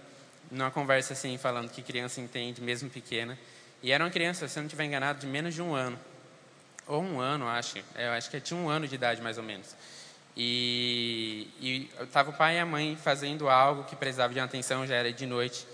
[0.51, 3.35] numa conversa assim, falando que criança entende, mesmo pequena.
[3.81, 5.99] E era uma criança, se não estiver enganado, de menos de um ano.
[6.85, 7.79] Ou um ano, acho.
[7.95, 9.75] Eu acho que tinha um ano de idade, mais ou menos.
[10.37, 15.11] E, estava o pai e a mãe fazendo algo que precisava de atenção, já era
[15.11, 15.65] de noite.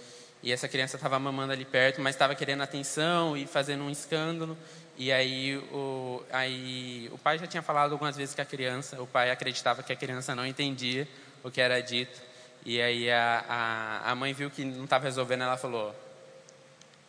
[0.42, 4.58] E essa criança estava mamando ali perto, mas estava querendo atenção e fazendo um escândalo.
[4.98, 9.08] E aí o, aí o pai já tinha falado algumas vezes com a criança, o
[9.08, 11.06] pai acreditava que a criança não entendia
[11.44, 12.22] o que era dito.
[12.66, 15.96] E aí a, a, a mãe viu que não estava resolvendo, ela falou: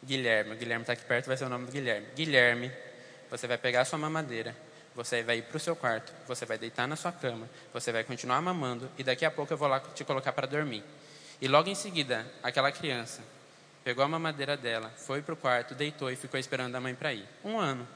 [0.05, 2.07] Guilherme, o Guilherme está aqui perto, vai ser o nome do Guilherme.
[2.15, 2.73] Guilherme,
[3.31, 4.57] você vai pegar a sua mamadeira,
[4.95, 8.05] você vai ir para o seu quarto, você vai deitar na sua cama, você vai
[8.05, 10.83] continuar mamando e daqui a pouco eu vou lá te colocar para dormir.
[11.41, 13.23] E logo em seguida, aquela criança
[13.85, 17.13] pegou a mamadeira dela, foi para o quarto, deitou e ficou esperando a mãe para
[17.13, 17.27] ir.
[17.45, 17.87] Um ano.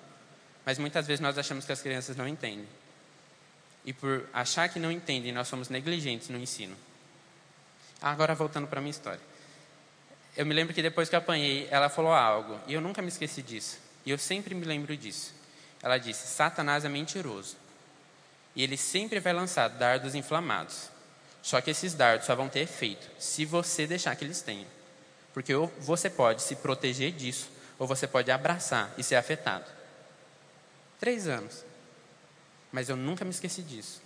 [0.64, 2.66] Mas muitas vezes nós achamos que as crianças não entendem.
[3.86, 6.76] E por achar que não entendem, nós somos negligentes no ensino.
[8.02, 9.20] Agora voltando para minha história.
[10.36, 13.08] Eu me lembro que depois que eu apanhei, ela falou algo, e eu nunca me
[13.08, 13.78] esqueci disso.
[14.04, 15.32] E eu sempre me lembro disso.
[15.82, 17.56] Ela disse: Satanás é mentiroso.
[18.54, 20.90] E ele sempre vai lançar dardos inflamados.
[21.42, 24.66] Só que esses dardos só vão ter efeito se você deixar que eles tenham.
[25.32, 29.64] Porque ou você pode se proteger disso, ou você pode abraçar e ser afetado.
[30.98, 31.65] Três anos.
[32.76, 34.02] Mas eu nunca me esqueci disso.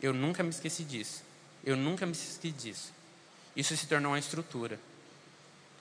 [0.00, 1.24] Eu nunca me esqueci disso.
[1.64, 2.92] Eu nunca me esqueci disso.
[3.56, 4.78] Isso se tornou uma estrutura.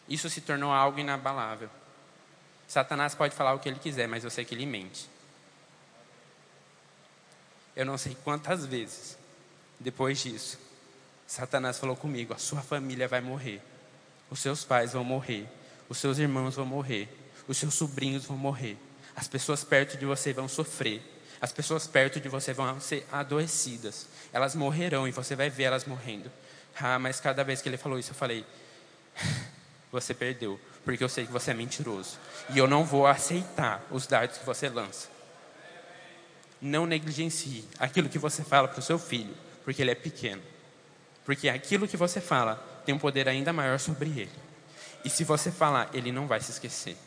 [0.10, 1.70] Isso se tornou algo inabalável.
[2.68, 5.08] Satanás pode falar o que ele quiser, mas eu sei que ele mente.
[7.76, 9.16] Eu não sei quantas vezes,
[9.80, 10.58] depois disso,
[11.28, 13.62] Satanás falou comigo: a sua família vai morrer
[14.30, 15.48] os seus pais vão morrer,
[15.88, 17.08] os seus irmãos vão morrer,
[17.48, 18.78] os seus sobrinhos vão morrer,
[19.16, 21.02] as pessoas perto de você vão sofrer,
[21.42, 25.86] as pessoas perto de você vão ser adoecidas, elas morrerão e você vai ver elas
[25.86, 26.32] morrendo.
[26.80, 28.46] Ah, mas cada vez que ele falou isso, eu falei:
[29.92, 32.18] você perdeu, porque eu sei que você é mentiroso
[32.54, 35.10] e eu não vou aceitar os dardos que você lança.
[36.62, 40.42] Não negligencie aquilo que você fala para o seu filho, porque ele é pequeno.
[41.26, 44.32] Porque aquilo que você fala tem um poder ainda maior sobre ele.
[45.04, 46.98] E se você falar, ele não vai se esquecer.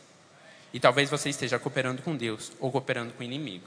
[0.72, 3.66] E talvez você esteja cooperando com Deus ou cooperando com o inimigo.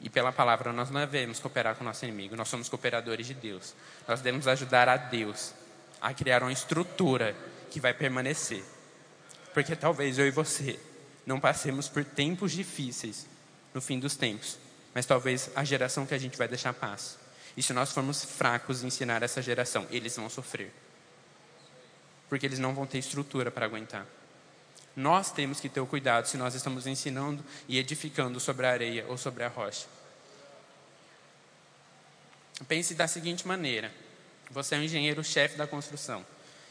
[0.00, 3.34] E pela palavra nós não devemos cooperar com o nosso inimigo, nós somos cooperadores de
[3.34, 3.74] Deus.
[4.08, 5.52] Nós devemos ajudar a Deus
[6.00, 7.36] a criar uma estrutura
[7.70, 8.64] que vai permanecer.
[9.52, 10.78] Porque talvez eu e você
[11.26, 13.26] não passemos por tempos difíceis
[13.74, 14.58] no fim dos tempos,
[14.94, 17.18] mas talvez a geração que a gente vai deixar paz.
[17.56, 20.72] E se nós formos fracos em ensinar essa geração, eles vão sofrer
[22.30, 24.06] porque eles não vão ter estrutura para aguentar.
[24.96, 29.04] Nós temos que ter o cuidado se nós estamos ensinando e edificando sobre a areia
[29.08, 29.86] ou sobre a rocha.
[32.66, 33.92] Pense da seguinte maneira:
[34.50, 36.24] você é um engenheiro-chefe da construção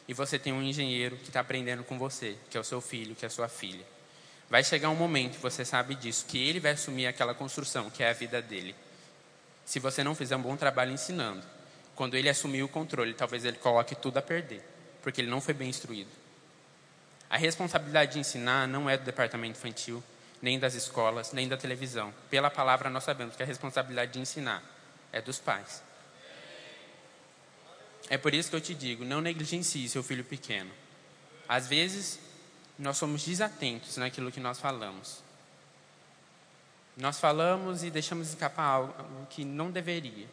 [0.07, 3.15] e você tem um engenheiro que está aprendendo com você, que é o seu filho,
[3.15, 3.85] que é a sua filha.
[4.49, 8.09] Vai chegar um momento, você sabe disso, que ele vai assumir aquela construção, que é
[8.09, 8.75] a vida dele.
[9.65, 11.43] Se você não fizer um bom trabalho ensinando,
[11.95, 14.63] quando ele assumir o controle, talvez ele coloque tudo a perder
[15.01, 16.09] porque ele não foi bem instruído.
[17.29, 20.03] A responsabilidade de ensinar não é do departamento infantil,
[20.41, 22.13] nem das escolas, nem da televisão.
[22.29, 24.63] Pela palavra, nós sabemos que a responsabilidade de ensinar
[25.11, 25.83] é dos pais.
[28.09, 30.71] É por isso que eu te digo: não negligencie seu filho pequeno.
[31.47, 32.19] Às vezes,
[32.77, 35.21] nós somos desatentos naquilo que nós falamos.
[36.97, 40.27] Nós falamos e deixamos escapar algo que não deveria.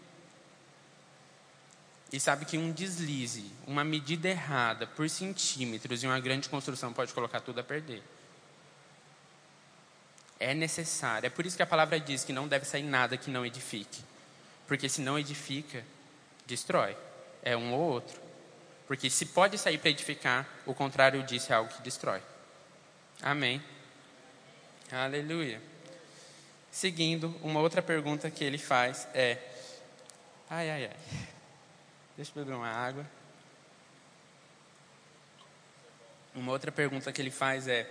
[2.13, 7.13] E sabe que um deslize, uma medida errada por centímetros em uma grande construção pode
[7.13, 8.03] colocar tudo a perder.
[10.39, 11.27] É necessário.
[11.27, 14.05] É por isso que a palavra diz que não deve sair nada que não edifique.
[14.67, 15.85] Porque se não edifica,
[16.47, 16.97] destrói.
[17.43, 18.21] É um ou outro.
[18.87, 22.23] Porque se pode sair para edificar, o contrário disso é algo que destrói.
[23.21, 23.63] Amém.
[24.93, 25.61] Aleluia.
[26.71, 29.39] Seguindo, uma outra pergunta que ele faz é:
[30.49, 31.36] ai, ai, ai.
[32.17, 33.07] Deixa eu beber uma água.
[36.35, 37.87] Uma outra pergunta que ele faz é: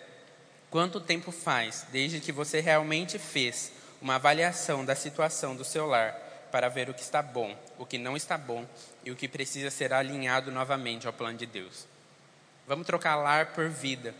[0.69, 6.13] quanto tempo faz desde que você realmente fez uma avaliação da situação do seu lar
[6.51, 8.67] para ver o que está bom, o que não está bom
[9.03, 11.87] e o que precisa ser alinhado novamente ao plano de Deus?
[12.67, 14.15] Vamos trocar lar por vida.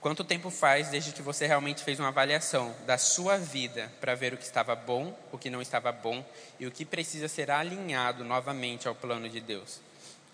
[0.00, 4.32] Quanto tempo faz desde que você realmente fez uma avaliação da sua vida para ver
[4.32, 6.24] o que estava bom, o que não estava bom
[6.58, 9.78] e o que precisa ser alinhado novamente ao plano de Deus?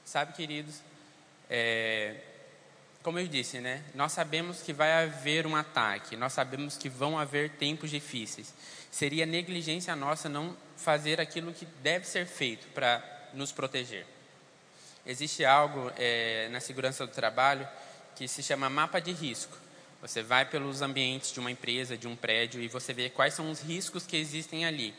[0.04, 0.76] Sabe, queridos,
[1.50, 2.14] é,
[3.02, 3.82] como eu disse, né?
[3.92, 8.54] Nós sabemos que vai haver um ataque, nós sabemos que vão haver tempos difíceis.
[8.88, 13.02] Seria negligência nossa não fazer aquilo que deve ser feito para
[13.34, 14.06] nos proteger.
[15.04, 17.68] Existe algo é, na segurança do trabalho
[18.16, 19.56] que se chama mapa de risco.
[20.02, 23.50] Você vai pelos ambientes de uma empresa, de um prédio, e você vê quais são
[23.50, 24.94] os riscos que existem ali.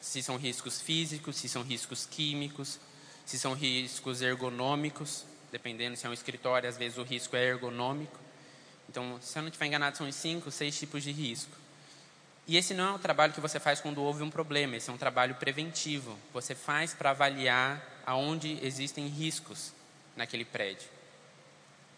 [0.00, 2.80] Se são riscos físicos, se são riscos químicos,
[3.24, 8.18] se são riscos ergonômicos dependendo se é um escritório, às vezes o risco é ergonômico.
[8.88, 11.52] Então, se eu não estiver enganado, são cinco, seis tipos de risco.
[12.46, 14.92] E esse não é um trabalho que você faz quando houve um problema, esse é
[14.92, 16.18] um trabalho preventivo.
[16.32, 19.72] Você faz para avaliar aonde existem riscos
[20.16, 20.88] naquele prédio.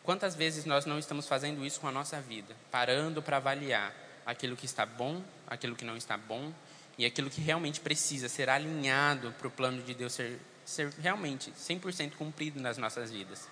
[0.03, 2.55] Quantas vezes nós não estamos fazendo isso com a nossa vida?
[2.71, 3.95] Parando para avaliar
[4.27, 6.53] aquilo que está bom, aquilo que não está bom
[6.99, 11.51] e aquilo que realmente precisa ser alinhado para o plano de Deus ser ser realmente
[11.53, 13.49] 100% cumprido nas nossas vidas.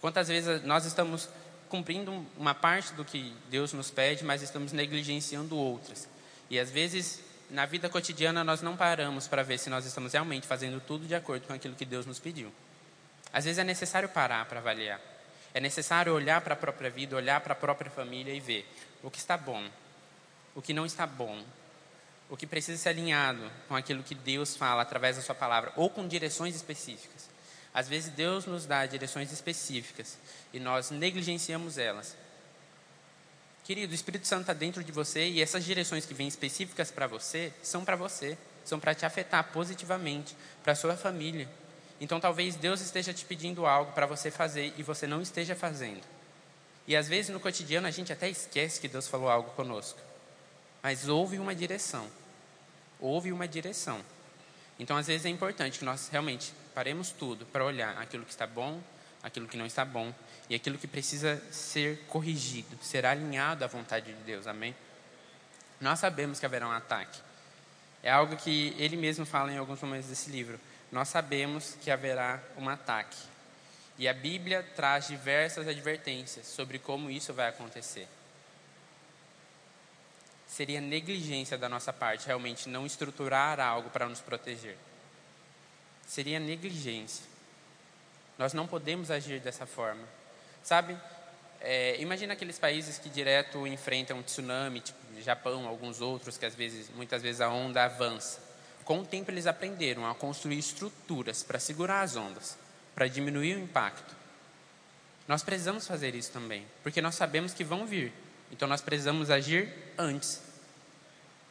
[0.00, 1.28] Quantas vezes nós estamos
[1.68, 6.08] cumprindo uma parte do que Deus nos pede, mas estamos negligenciando outras.
[6.50, 7.20] E às vezes,
[7.50, 11.14] na vida cotidiana, nós não paramos para ver se nós estamos realmente fazendo tudo de
[11.14, 12.52] acordo com aquilo que Deus nos pediu.
[13.32, 15.00] Às vezes é necessário parar para avaliar.
[15.54, 18.68] É necessário olhar para a própria vida, olhar para a própria família e ver
[19.04, 19.64] o que está bom,
[20.52, 21.44] o que não está bom,
[22.28, 25.88] o que precisa ser alinhado com aquilo que Deus fala através da sua palavra, ou
[25.88, 27.30] com direções específicas.
[27.72, 30.18] Às vezes Deus nos dá direções específicas
[30.52, 32.16] e nós negligenciamos elas.
[33.64, 37.06] Querido, o Espírito Santo está dentro de você e essas direções que vêm específicas para
[37.06, 41.48] você são para você, são para te afetar positivamente, para a sua família.
[42.04, 46.02] Então talvez Deus esteja te pedindo algo para você fazer e você não esteja fazendo.
[46.86, 49.98] E às vezes no cotidiano a gente até esquece que Deus falou algo conosco.
[50.82, 52.06] Mas houve uma direção.
[53.00, 54.02] Houve uma direção.
[54.78, 58.46] Então, às vezes, é importante que nós realmente paremos tudo para olhar aquilo que está
[58.46, 58.82] bom,
[59.22, 60.12] aquilo que não está bom
[60.50, 64.46] e aquilo que precisa ser corrigido, ser alinhado à vontade de Deus.
[64.46, 64.74] Amém?
[65.80, 67.18] Nós sabemos que haverá um ataque.
[68.02, 70.60] É algo que ele mesmo fala em alguns momentos desse livro.
[70.94, 73.18] Nós sabemos que haverá um ataque.
[73.98, 78.08] E a Bíblia traz diversas advertências sobre como isso vai acontecer
[80.54, 84.76] seria negligência da nossa parte realmente não estruturar algo para nos proteger.
[86.06, 87.24] Seria negligência.
[88.38, 90.04] Nós não podemos agir dessa forma.
[90.62, 90.96] Sabe?
[91.60, 96.54] É, imagina aqueles países que direto enfrentam um tsunami, tipo Japão, alguns outros, que às
[96.54, 98.40] vezes, muitas vezes a onda avança.
[98.84, 102.56] Com o tempo eles aprenderam a construir estruturas para segurar as ondas,
[102.94, 104.14] para diminuir o impacto.
[105.26, 108.12] Nós precisamos fazer isso também, porque nós sabemos que vão vir.
[108.52, 110.42] Então nós precisamos agir antes.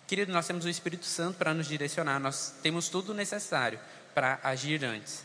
[0.07, 3.79] Querido, nós temos o Espírito Santo para nos direcionar, nós temos tudo necessário
[4.13, 5.23] para agir antes.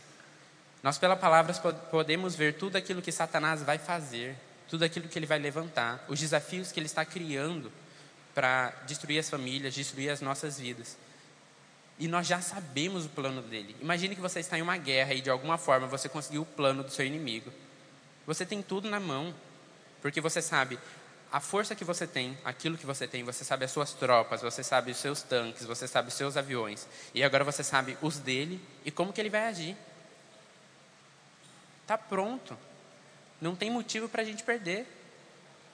[0.81, 1.53] Nós, pela palavra,
[1.91, 4.35] podemos ver tudo aquilo que Satanás vai fazer,
[4.69, 7.71] tudo aquilo que ele vai levantar, os desafios que ele está criando
[8.33, 10.95] para destruir as famílias, destruir as nossas vidas.
[11.99, 13.75] E nós já sabemos o plano dele.
[13.81, 16.81] Imagine que você está em uma guerra e de alguma forma você conseguiu o plano
[16.81, 17.51] do seu inimigo.
[18.25, 19.35] Você tem tudo na mão,
[20.01, 20.79] porque você sabe
[21.31, 24.63] a força que você tem, aquilo que você tem, você sabe as suas tropas, você
[24.63, 26.87] sabe os seus tanques, você sabe os seus aviões.
[27.13, 29.77] E agora você sabe os dele e como que ele vai agir.
[31.83, 32.57] Está pronto.
[33.41, 34.87] Não tem motivo para a gente perder.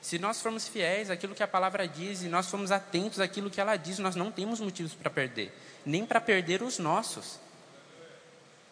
[0.06, 3.60] Se nós formos fiéis àquilo que a palavra diz e nós formos atentos àquilo que
[3.60, 5.52] ela diz, nós não temos motivos para perder.
[5.84, 7.40] Nem para perder os nossos.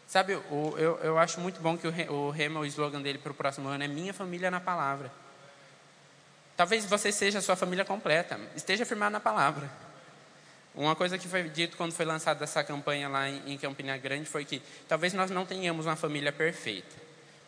[0.08, 3.32] Sabe, eu, eu, eu acho muito bom que o, o Rema, o slogan dele para
[3.32, 5.12] o próximo ano é Minha Família na Palavra.
[6.56, 8.40] Talvez você seja a sua família completa.
[8.56, 9.68] Esteja firmado na palavra.
[10.76, 14.46] Uma coisa que foi dito quando foi lançada essa campanha lá em Campina Grande foi
[14.46, 16.96] que talvez nós não tenhamos uma família perfeita.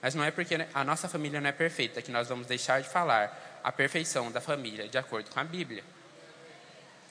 [0.02, 2.90] Mas não é porque a nossa família não é perfeita que nós vamos deixar de
[2.90, 5.84] falar a perfeição da família de acordo com a Bíblia.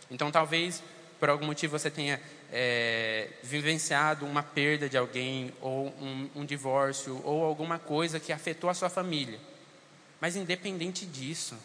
[0.08, 0.80] Então, talvez
[1.18, 2.20] por algum motivo você tenha
[2.52, 8.70] é, vivenciado uma perda de alguém, ou um, um divórcio, ou alguma coisa que afetou
[8.70, 9.40] a sua família.
[10.20, 11.56] Mas, independente disso,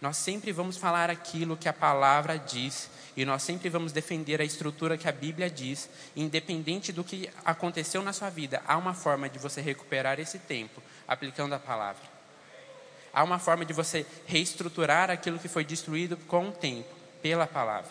[0.00, 4.44] Nós sempre vamos falar aquilo que a palavra diz e nós sempre vamos defender a
[4.44, 8.62] estrutura que a Bíblia diz, independente do que aconteceu na sua vida.
[8.64, 12.17] Há uma forma de você recuperar esse tempo aplicando a palavra.
[13.12, 16.88] Há uma forma de você reestruturar aquilo que foi destruído com o tempo,
[17.22, 17.90] pela palavra.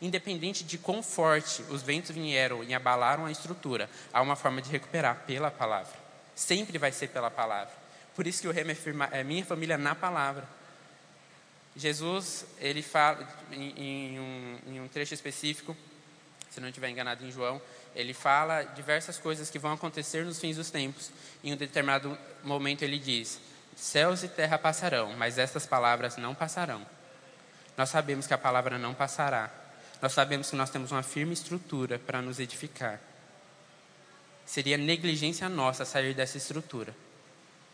[0.00, 4.70] Independente de quão forte os ventos vieram e abalaram a estrutura, há uma forma de
[4.70, 5.92] recuperar pela palavra.
[6.34, 7.72] Sempre vai ser pela palavra.
[8.14, 8.72] Por isso que o rema
[9.12, 10.48] é minha família na palavra.
[11.76, 15.76] Jesus, ele fala em, em, um, em um trecho específico,
[16.50, 17.60] se não estiver enganado em João,
[17.94, 21.10] ele fala diversas coisas que vão acontecer nos fins dos tempos.
[21.42, 23.38] Em um determinado momento ele diz:
[23.78, 26.84] Céus e terra passarão, mas estas palavras não passarão.
[27.76, 29.48] Nós sabemos que a palavra não passará.
[30.02, 33.00] Nós sabemos que nós temos uma firme estrutura para nos edificar.
[34.44, 36.92] Seria negligência nossa sair dessa estrutura.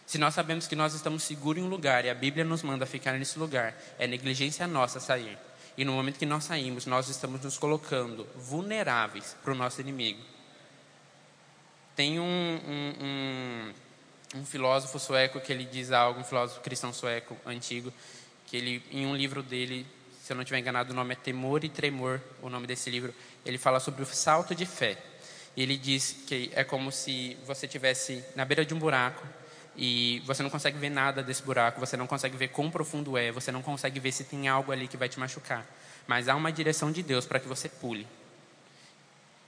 [0.04, 2.84] Se nós sabemos que nós estamos seguros em um lugar e a Bíblia nos manda
[2.84, 5.38] ficar nesse lugar, é negligência nossa sair.
[5.74, 10.22] E no momento que nós saímos, nós estamos nos colocando vulneráveis para o nosso inimigo.
[11.96, 13.74] Tem um, um, um,
[14.34, 17.92] um, filósofo sueco que ele diz algo, um filósofo cristão sueco antigo,
[18.46, 19.86] que ele, em um livro dele,
[20.22, 23.14] se eu não estiver enganado, o nome é Temor e Tremor, o nome desse livro,
[23.44, 24.98] ele fala sobre o salto de fé.
[25.56, 29.24] Ele diz que é como se você tivesse na beira de um buraco
[29.76, 33.30] e você não consegue ver nada desse buraco, você não consegue ver quão profundo é,
[33.30, 35.64] você não consegue ver se tem algo ali que vai te machucar.
[36.06, 38.06] Mas há uma direção de Deus para que você pule.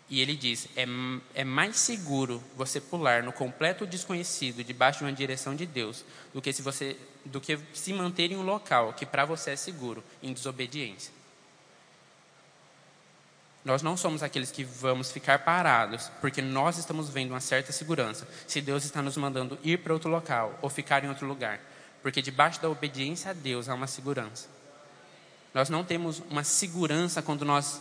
[0.09, 0.87] E ele diz: é,
[1.35, 6.41] é mais seguro você pular no completo desconhecido, debaixo de uma direção de Deus, do
[6.41, 10.03] que se você, do que se manter em um local que para você é seguro,
[10.23, 11.17] em desobediência.
[13.65, 18.29] Nós não somos aqueles que vamos ficar parados, porque nós estamos vendo uma certa segurança.
[18.47, 21.61] Se Deus está nos mandando ir para outro local ou ficar em outro lugar,
[22.01, 24.49] porque debaixo da obediência a Deus há uma segurança.
[25.53, 27.81] Nós não temos uma segurança quando nós.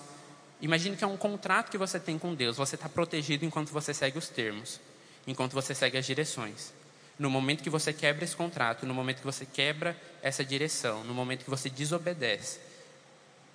[0.66, 2.58] Imagine que é um contrato que você tem com Deus.
[2.58, 4.82] Você está protegido enquanto você segue os termos,
[5.28, 6.74] enquanto você segue as direções.
[7.20, 11.14] No momento que você quebra esse contrato, no momento que você quebra essa direção, no
[11.14, 12.60] momento que você desobedece,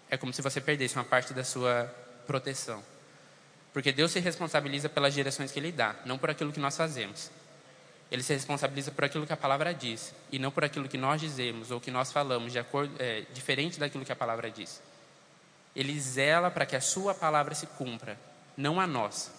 [0.09, 1.93] é como se você perdesse uma parte da sua
[2.29, 2.81] proteção.
[3.73, 7.29] Porque Deus se responsabiliza pelas direções que Ele dá, não por aquilo que nós fazemos.
[8.09, 11.21] Ele se responsabiliza por aquilo que a palavra diz, e não por aquilo que nós
[11.21, 14.81] dizemos ou que nós falamos, de acordo, é, diferente daquilo que a palavra diz.
[15.75, 18.19] Ele zela para que a sua palavra se cumpra,
[18.57, 19.31] não a nossa.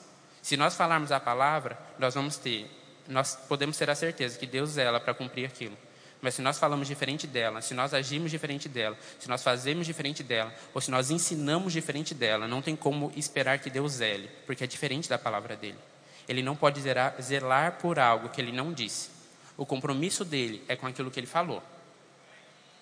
[0.42, 2.70] Se nós falarmos a palavra, nós vamos ter,
[3.08, 5.78] nós podemos ter a certeza que Deus zela para cumprir aquilo.
[6.22, 10.22] Mas se nós falamos diferente dela, se nós agimos diferente dela, se nós fazemos diferente
[10.22, 14.64] dela, ou se nós ensinamos diferente dela, não tem como esperar que Deus zele, porque
[14.64, 15.80] é diferente da palavra dele.
[16.28, 16.80] Ele não pode
[17.22, 19.10] zelar por algo que ele não disse.
[19.58, 21.62] O compromisso dele é com aquilo que ele falou.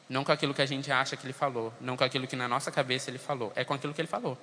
[0.09, 2.47] Não com aquilo que a gente acha que ele falou, não com aquilo que na
[2.47, 4.37] nossa cabeça ele falou, é com aquilo que ele falou.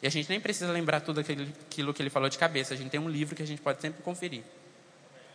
[0.00, 2.88] E a gente nem precisa lembrar tudo aquilo que ele falou de cabeça, a gente
[2.88, 4.42] tem um livro que a gente pode sempre conferir.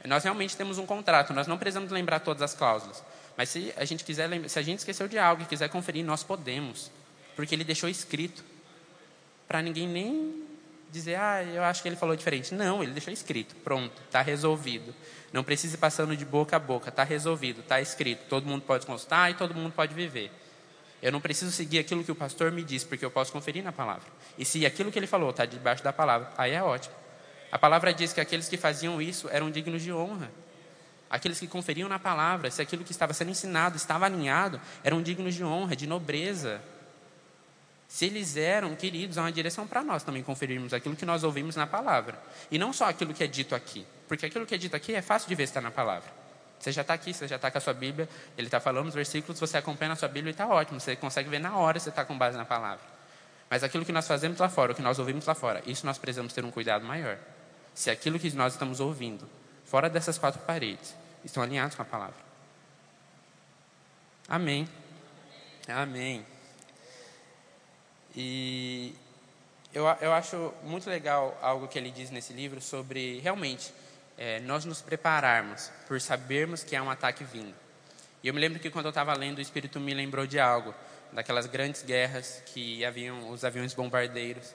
[0.06, 3.03] Nós realmente temos um contrato, nós não precisamos lembrar todas as cláusulas.
[3.36, 6.24] Mas se a gente quiser, se a gente esqueceu de algo e quiser conferir, nós
[6.24, 6.91] podemos,
[7.36, 8.43] porque ele deixou escrito
[9.47, 10.44] para ninguém nem
[10.95, 12.53] dizer, ah, eu acho que ele falou diferente.
[12.53, 14.95] Não, ele deixou escrito, pronto, está resolvido.
[15.33, 18.25] Não precisa ir passando de boca a boca, está resolvido, está escrito.
[18.29, 20.31] Todo mundo pode consultar e todo mundo pode viver.
[21.01, 23.71] Eu não preciso seguir aquilo que o pastor me diz, porque eu posso conferir na
[23.71, 24.07] palavra.
[24.37, 26.95] E se aquilo que ele falou está debaixo da palavra, aí é ótimo.
[27.51, 30.31] A palavra diz que aqueles que faziam isso eram dignos de honra.
[31.09, 35.35] Aqueles que conferiam na palavra, se aquilo que estava sendo ensinado estava alinhado, eram dignos
[35.35, 36.61] de honra, de nobreza.
[37.95, 41.55] Se eles eram queridos, há uma direção para nós também conferirmos aquilo que nós ouvimos
[41.55, 42.21] na palavra.
[42.51, 43.87] E não só aquilo que é dito aqui.
[44.05, 46.11] Porque aquilo que é dito aqui é fácil de ver se está na palavra.
[46.59, 48.93] Você já está aqui, você já está com a sua Bíblia, ele está falando os
[48.93, 50.77] versículos, você acompanha na sua Bíblia e está ótimo.
[50.77, 52.83] Você consegue ver na hora se está com base na palavra.
[53.49, 55.97] Mas aquilo que nós fazemos lá fora, o que nós ouvimos lá fora, isso nós
[55.97, 57.17] precisamos ter um cuidado maior
[57.73, 59.25] se aquilo que nós estamos ouvindo,
[59.63, 60.93] fora dessas quatro paredes,
[61.23, 62.19] estão alinhados com a palavra.
[64.27, 64.67] Amém.
[65.65, 66.34] Amém.
[68.16, 68.95] E
[69.74, 73.74] eu, eu acho muito legal algo que ele diz nesse livro sobre realmente
[74.18, 77.53] é, nós nos prepararmos por sabermos que há um ataque vindo.
[78.24, 80.74] E eu me lembro que quando eu estava lendo, o Espírito me lembrou de algo,
[81.11, 84.53] daquelas grandes guerras que haviam os aviões bombardeiros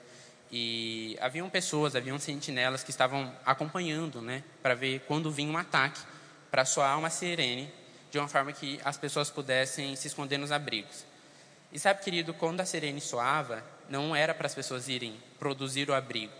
[0.51, 6.01] e haviam pessoas, haviam sentinelas que estavam acompanhando, né, para ver quando vinha um ataque,
[6.49, 7.71] para soar uma sirene,
[8.11, 11.05] de uma forma que as pessoas pudessem se esconder nos abrigos.
[11.71, 15.93] E sabe, querido, quando a sirene soava, não era para as pessoas irem produzir o
[15.93, 16.33] abrigo,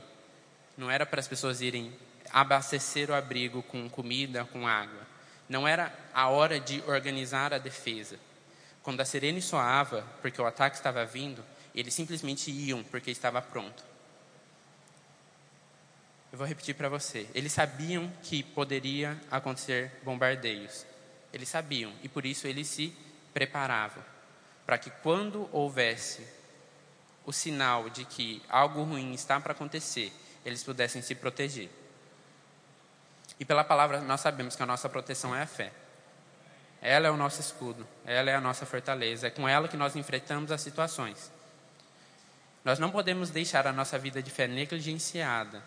[0.78, 1.94] não era para as pessoas irem
[2.32, 5.08] abastecer o abrigo com comida, com água.
[5.48, 8.18] Não era a hora de organizar a defesa.
[8.84, 11.44] Quando a sirene soava, porque o ataque estava vindo,
[11.76, 13.84] eles simplesmente iam porque estava pronto.
[16.32, 17.28] Eu vou repetir para você.
[17.34, 20.86] Eles sabiam que poderia acontecer bombardeios.
[21.34, 22.96] Eles sabiam e por isso eles se
[23.34, 24.04] preparavam
[24.66, 26.26] para que quando houvesse
[27.26, 30.12] o sinal de que algo ruim está para acontecer,
[30.46, 31.70] eles pudessem se proteger.
[33.40, 35.72] E pela palavra nós sabemos que a nossa proteção é a fé.
[36.82, 39.96] Ela é o nosso escudo, ela é a nossa fortaleza, é com ela que nós
[39.96, 41.32] enfrentamos as situações.
[42.64, 45.64] Nós não podemos deixar a nossa vida de fé negligenciada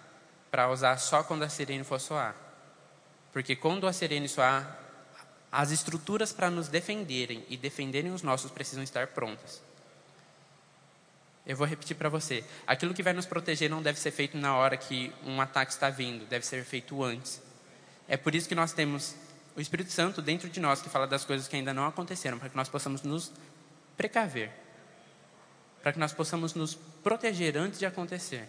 [0.51, 2.35] para usar só quando a sirene for soar.
[3.33, 4.79] Porque quando a sirene soar,
[5.55, 9.63] as estruturas para nos defenderem e defenderem os nossos precisam estar prontas.
[11.47, 12.45] Eu vou repetir para você.
[12.67, 15.91] Aquilo que vai nos proteger não deve ser feito na hora que um ataque está
[15.91, 17.41] vindo, deve ser feito antes.
[18.09, 19.15] É por isso que nós temos
[19.55, 22.49] o Espírito Santo dentro de nós que fala das coisas que ainda não aconteceram, para
[22.49, 23.31] que nós possamos nos
[23.97, 24.51] precaver,
[25.85, 28.49] para que nós possamos nos proteger antes de acontecer.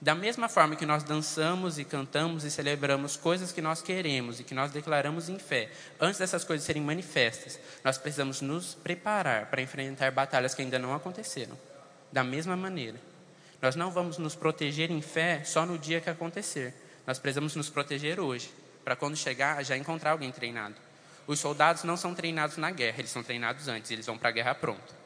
[0.00, 4.44] Da mesma forma que nós dançamos e cantamos e celebramos coisas que nós queremos e
[4.44, 5.70] que nós declaramos em fé,
[6.00, 10.94] antes dessas coisas serem manifestas, nós precisamos nos preparar para enfrentar batalhas que ainda não
[10.94, 11.56] aconteceram
[12.10, 12.98] da mesma maneira.
[13.60, 16.74] Nós não vamos nos proteger em fé só no dia que acontecer.
[17.06, 18.50] Nós precisamos nos proteger hoje,
[18.82, 20.76] para quando chegar já encontrar alguém treinado.
[21.26, 24.32] Os soldados não são treinados na guerra, eles são treinados antes, eles vão para a
[24.32, 24.99] guerra pronto.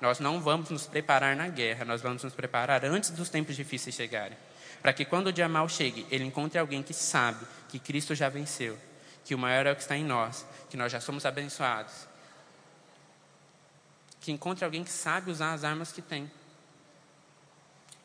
[0.00, 3.94] Nós não vamos nos preparar na guerra, nós vamos nos preparar antes dos tempos difíceis
[3.94, 4.36] chegarem.
[4.80, 8.28] Para que quando o dia mal chegue, ele encontre alguém que sabe que Cristo já
[8.28, 8.78] venceu,
[9.24, 12.08] que o maior é o que está em nós, que nós já somos abençoados,
[14.20, 16.30] que encontre alguém que sabe usar as armas que tem.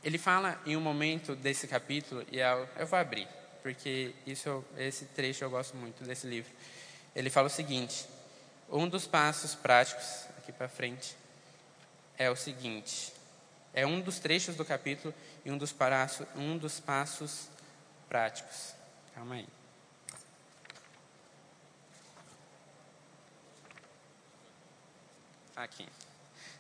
[0.04, 3.28] Ele fala em um momento desse capítulo, e eu, vou abrir,
[3.64, 6.52] porque isso, esse trecho eu gosto muito desse livro.
[7.16, 8.06] Ele fala o seguinte:
[8.70, 11.16] um dos passos práticos, aqui para frente,
[12.18, 13.14] é o seguinte:
[13.74, 15.14] é um dos trechos do capítulo
[15.44, 17.50] e um dos, paraço, um dos passos
[18.08, 18.74] práticos.
[19.14, 19.48] Calma aí.
[25.56, 25.88] Aqui.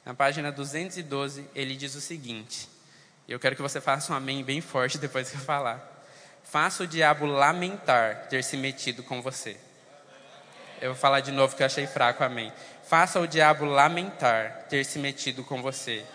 [0.05, 2.69] Na página 212, ele diz o seguinte:
[3.27, 5.91] eu quero que você faça um amém bem forte depois que eu falar.
[6.43, 9.57] Faça o diabo lamentar ter se metido com você.
[10.79, 12.53] Eu vou falar de novo que eu achei fraco, amém.
[12.87, 16.05] Faça o diabo lamentar ter se metido com você.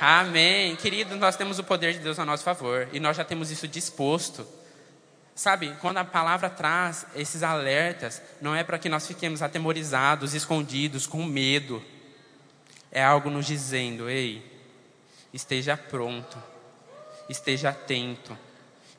[0.00, 0.76] Amém.
[0.76, 3.66] Querido, nós temos o poder de Deus a nosso favor e nós já temos isso
[3.68, 4.46] disposto.
[5.34, 11.06] Sabe, quando a palavra traz esses alertas, não é para que nós fiquemos atemorizados, escondidos,
[11.06, 11.82] com medo
[12.90, 14.42] é algo nos dizendo: ei,
[15.32, 16.42] esteja pronto,
[17.28, 18.36] esteja atento,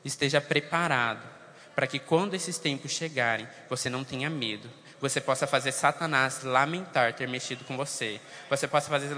[0.04, 1.26] esteja preparado,
[1.74, 4.70] para que quando esses tempos chegarem, você não tenha medo.
[5.00, 8.20] Você possa fazer Satanás lamentar ter mexido com você.
[8.50, 9.08] Você possa fazer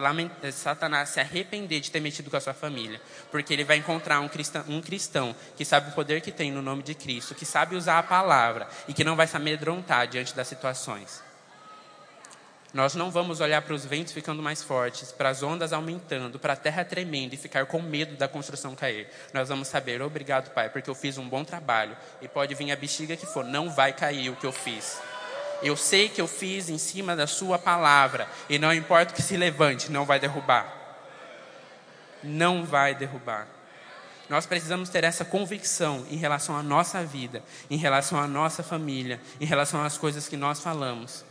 [0.52, 3.00] Satanás se arrepender de ter mexido com a sua família.
[3.32, 6.62] Porque ele vai encontrar um cristão, um cristão que sabe o poder que tem no
[6.62, 10.36] nome de Cristo, que sabe usar a palavra e que não vai se amedrontar diante
[10.36, 11.22] das situações.
[12.72, 16.54] Nós não vamos olhar para os ventos ficando mais fortes, para as ondas aumentando, para
[16.54, 19.08] a terra tremendo e ficar com medo da construção cair.
[19.34, 22.76] Nós vamos saber, obrigado, Pai, porque eu fiz um bom trabalho e pode vir a
[22.76, 24.98] bexiga que for, não vai cair o que eu fiz.
[25.62, 29.22] Eu sei que eu fiz em cima da Sua palavra e não importa o que
[29.22, 30.72] se levante, não vai derrubar.
[32.22, 33.46] Não vai derrubar.
[34.28, 39.20] Nós precisamos ter essa convicção em relação à nossa vida, em relação à nossa família,
[39.40, 41.24] em relação às coisas que nós falamos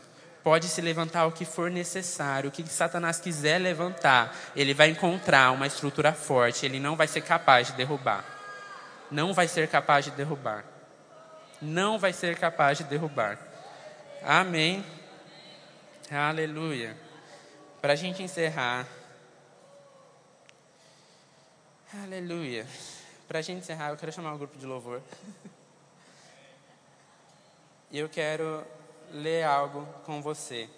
[0.44, 5.52] pode se levantar o que for necessário, o que Satanás quiser levantar, ele vai encontrar
[5.52, 8.26] uma estrutura forte, ele não vai ser capaz de derrubar.
[9.10, 10.64] Não vai ser capaz de derrubar.
[11.62, 13.38] Não vai ser capaz de derrubar.
[14.24, 14.86] Amém.
[16.12, 16.96] Aleluia.
[17.82, 18.88] Para a gente encerrar.
[22.04, 22.68] Aleluia.
[23.28, 25.02] Para a gente encerrar, eu quero chamar o grupo de louvor.
[27.90, 28.64] E eu quero
[29.12, 30.70] ler algo com você.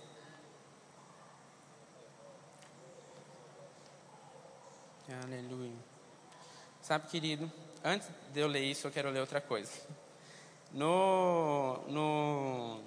[5.21, 5.75] Aleluia.
[6.81, 7.51] Sabe, querido,
[7.83, 9.71] antes de eu ler isso, eu quero ler outra coisa.
[10.71, 12.81] No, no,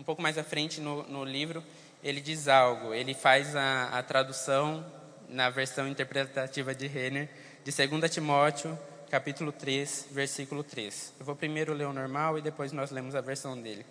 [0.00, 1.62] um pouco mais à frente no, no livro,
[2.02, 2.94] ele diz algo.
[2.94, 4.82] Ele faz a, a tradução
[5.28, 7.28] na versão interpretativa de Renner
[7.62, 8.78] de 2 Timóteo,
[9.10, 11.12] capítulo 3, versículo 3.
[11.20, 13.84] Eu vou primeiro ler o normal e depois nós lemos a versão dele.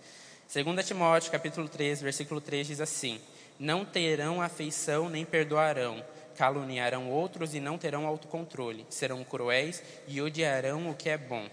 [0.51, 3.21] 2 Timóteo, capítulo 3, versículo 3 diz assim:
[3.59, 6.03] Não terão afeição nem perdoarão,
[6.35, 11.47] caluniarão outros e não terão autocontrole, serão cruéis e odiarão o que é bom.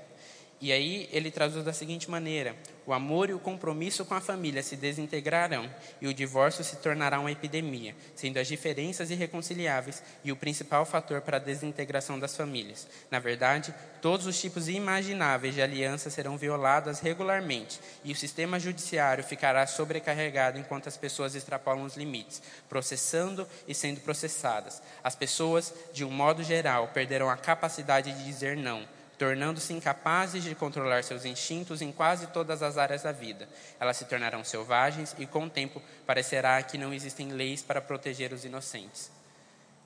[0.62, 4.62] E aí ele traduz da seguinte maneira: O amor e o compromisso com a família
[4.62, 5.68] se desintegrarão
[6.00, 11.20] e o divórcio se tornará uma epidemia, sendo as diferenças irreconciliáveis e o principal fator
[11.20, 12.86] para a desintegração das famílias.
[13.10, 19.24] Na verdade, todos os tipos imagináveis de aliança serão violadas regularmente e o sistema judiciário
[19.24, 24.80] ficará sobrecarregado enquanto as pessoas extrapolam os limites, processando e sendo processadas.
[25.02, 28.86] As pessoas, de um modo geral, perderão a capacidade de dizer não
[29.18, 33.48] tornando-se incapazes de controlar seus instintos em quase todas as áreas da vida.
[33.80, 38.32] Elas se tornarão selvagens e, com o tempo, parecerá que não existem leis para proteger
[38.32, 39.10] os inocentes.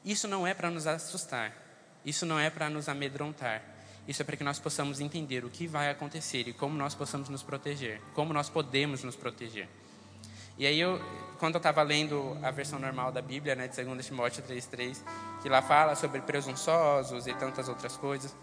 [0.04, 1.52] Isso não é para nos assustar,
[2.04, 3.62] isso não é para nos amedrontar.
[4.08, 7.28] Isso é para que nós possamos entender o que vai acontecer e como nós possamos
[7.28, 9.68] nos proteger, como nós podemos nos proteger.
[10.58, 11.00] E aí, eu,
[11.38, 14.98] quando eu estava lendo a versão normal da Bíblia, né, de 2 Timóteo 3,3,
[15.42, 18.34] que lá fala sobre presunçosos e tantas outras coisas,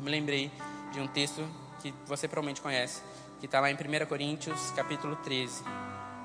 [0.00, 0.50] eu me lembrei
[0.92, 1.46] de um texto
[1.82, 3.02] que você provavelmente conhece,
[3.38, 5.62] que está lá em 1 Coríntios, capítulo 13.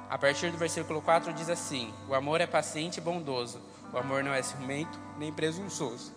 [0.10, 3.60] A partir do versículo 4 diz assim: O amor é paciente e bondoso.
[3.92, 6.14] O amor não é ciumento, nem presunçoso.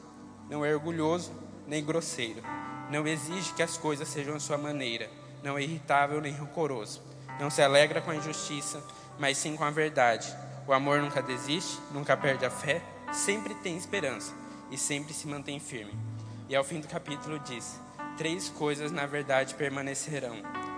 [0.49, 1.33] Não é orgulhoso,
[1.67, 2.43] nem grosseiro.
[2.91, 5.11] Não exige que as coisas sejam a sua maneira.
[5.43, 7.03] Não é irritável, nem rancoroso.
[7.41, 8.81] Não se alegra com a injustiça,
[9.19, 10.33] mas sim com a verdade.
[10.65, 12.81] O amor nunca desiste, nunca perde a fé,
[13.13, 14.33] sempre tem esperança
[14.71, 16.18] e sempre se mantém firme.
[16.49, 17.79] E ao fim do capítulo diz:
[18.17, 20.37] Três coisas na verdade permanecerão: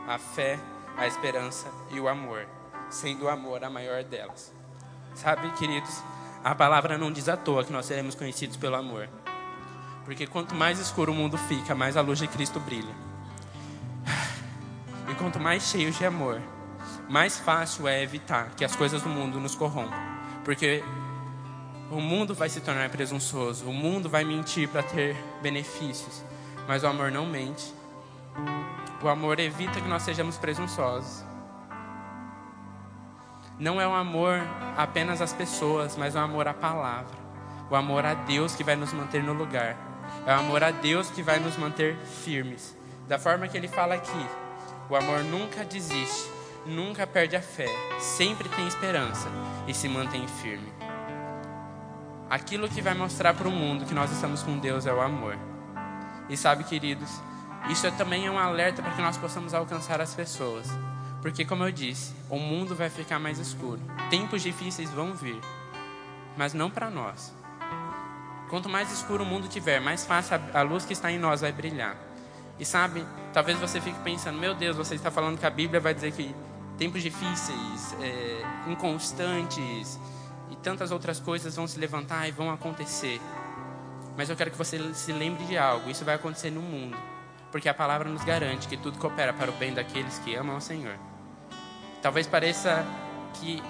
[0.08, 0.58] a fé,
[0.96, 2.46] a esperança e o amor,
[2.90, 4.52] sendo o amor a maior delas.
[5.14, 6.02] Sabe, queridos,
[6.42, 9.08] a palavra não diz à toa que nós seremos conhecidos pelo amor.
[10.04, 12.94] Porque quanto mais escuro o mundo fica, mais a luz de Cristo brilha.
[15.08, 16.40] E quanto mais cheios de amor,
[17.08, 19.98] mais fácil é evitar que as coisas do mundo nos corrompam.
[20.44, 20.82] Porque
[21.90, 26.24] o mundo vai se tornar presunçoso, o mundo vai mentir para ter benefícios,
[26.66, 27.74] mas o amor não mente.
[29.02, 31.24] O amor evita que nós sejamos presunçosos.
[33.58, 34.40] Não é o amor
[34.76, 37.18] apenas às pessoas, mas o amor à palavra.
[37.68, 39.76] O amor a Deus que vai nos manter no lugar.
[40.26, 42.76] É o amor a Deus que vai nos manter firmes.
[43.08, 44.26] Da forma que ele fala aqui,
[44.88, 46.30] o amor nunca desiste,
[46.64, 47.68] nunca perde a fé,
[47.98, 49.28] sempre tem esperança
[49.66, 50.72] e se mantém firme.
[52.30, 55.36] Aquilo que vai mostrar para o mundo que nós estamos com Deus é o amor.
[56.28, 57.10] E sabe, queridos,
[57.68, 60.68] isso é também é um alerta para que nós possamos alcançar as pessoas.
[61.20, 63.80] Porque, como eu disse, o mundo vai ficar mais escuro.
[64.10, 65.40] Tempos difíceis vão vir,
[66.36, 67.34] mas não para nós.
[68.48, 71.50] Quanto mais escuro o mundo tiver, mais fácil a luz que está em nós vai
[71.50, 71.96] brilhar.
[72.60, 75.94] E sabe, talvez você fique pensando: meu Deus, você está falando que a Bíblia vai
[75.94, 76.32] dizer que
[76.78, 79.98] tempos difíceis, é, inconstantes,
[80.50, 83.20] e tantas outras coisas vão se levantar e vão acontecer.
[84.16, 86.96] Mas eu quero que você se lembre de algo: isso vai acontecer no mundo,
[87.50, 90.60] porque a palavra nos garante que tudo coopera para o bem daqueles que amam o
[90.60, 90.96] Senhor.
[92.02, 92.84] Talvez pareça
[93.34, 93.62] que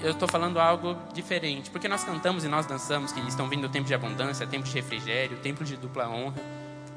[0.00, 3.86] eu estou falando algo diferente, porque nós cantamos e nós dançamos que estão vindo tempo
[3.86, 6.40] de abundância, tempo de refrigério, tempo de dupla honra,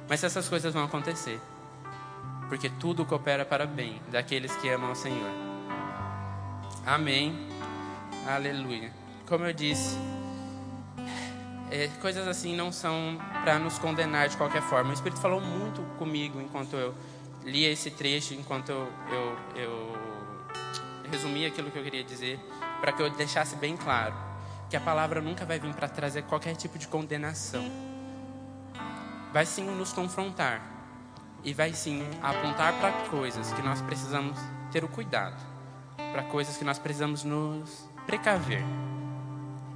[0.08, 1.40] mas essas coisas vão acontecer,
[2.48, 5.32] porque tudo coopera para o bem daqueles que amam o Senhor.
[6.86, 7.55] Amém.
[8.28, 8.92] Aleluia.
[9.28, 9.96] Como eu disse,
[11.70, 14.90] é, coisas assim não são para nos condenar de qualquer forma.
[14.90, 16.96] O Espírito falou muito comigo enquanto eu
[17.44, 19.98] lia esse trecho, enquanto eu, eu, eu
[21.12, 22.40] resumia aquilo que eu queria dizer,
[22.82, 24.16] para que eu deixasse bem claro
[24.72, 27.64] que a palavra nunca vai vir para trazer qualquer tipo de condenação.
[29.32, 30.64] Vai sim nos confrontar
[31.44, 34.36] e vai sim apontar para coisas que nós precisamos
[34.72, 35.40] ter o cuidado,
[36.12, 38.64] para coisas que nós precisamos nos precaver.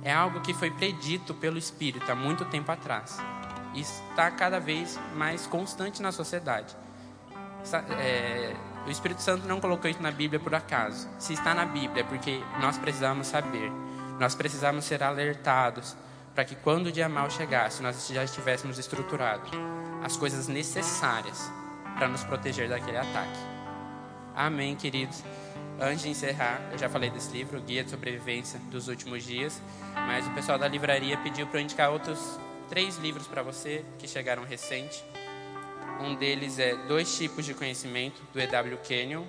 [0.03, 3.17] É algo que foi predito pelo Espírito há muito tempo atrás.
[3.73, 6.75] E está cada vez mais constante na sociedade.
[7.99, 8.55] É,
[8.87, 11.07] o Espírito Santo não colocou isso na Bíblia por acaso.
[11.19, 13.71] Se está na Bíblia é porque nós precisamos saber.
[14.19, 15.95] Nós precisamos ser alertados
[16.33, 19.51] para que quando o dia mal chegasse, nós já estivéssemos estruturados
[20.03, 21.51] as coisas necessárias
[21.97, 23.39] para nos proteger daquele ataque.
[24.35, 25.23] Amém, queridos.
[25.81, 29.61] Antes de encerrar, eu já falei desse livro, Guia de Sobrevivência dos Últimos Dias,
[29.95, 32.19] mas o pessoal da livraria pediu para eu indicar outros
[32.67, 35.01] três livros para você que chegaram recente.
[36.01, 38.77] Um deles é Dois Tipos de Conhecimento, do E.W.
[38.83, 39.23] Kenyon.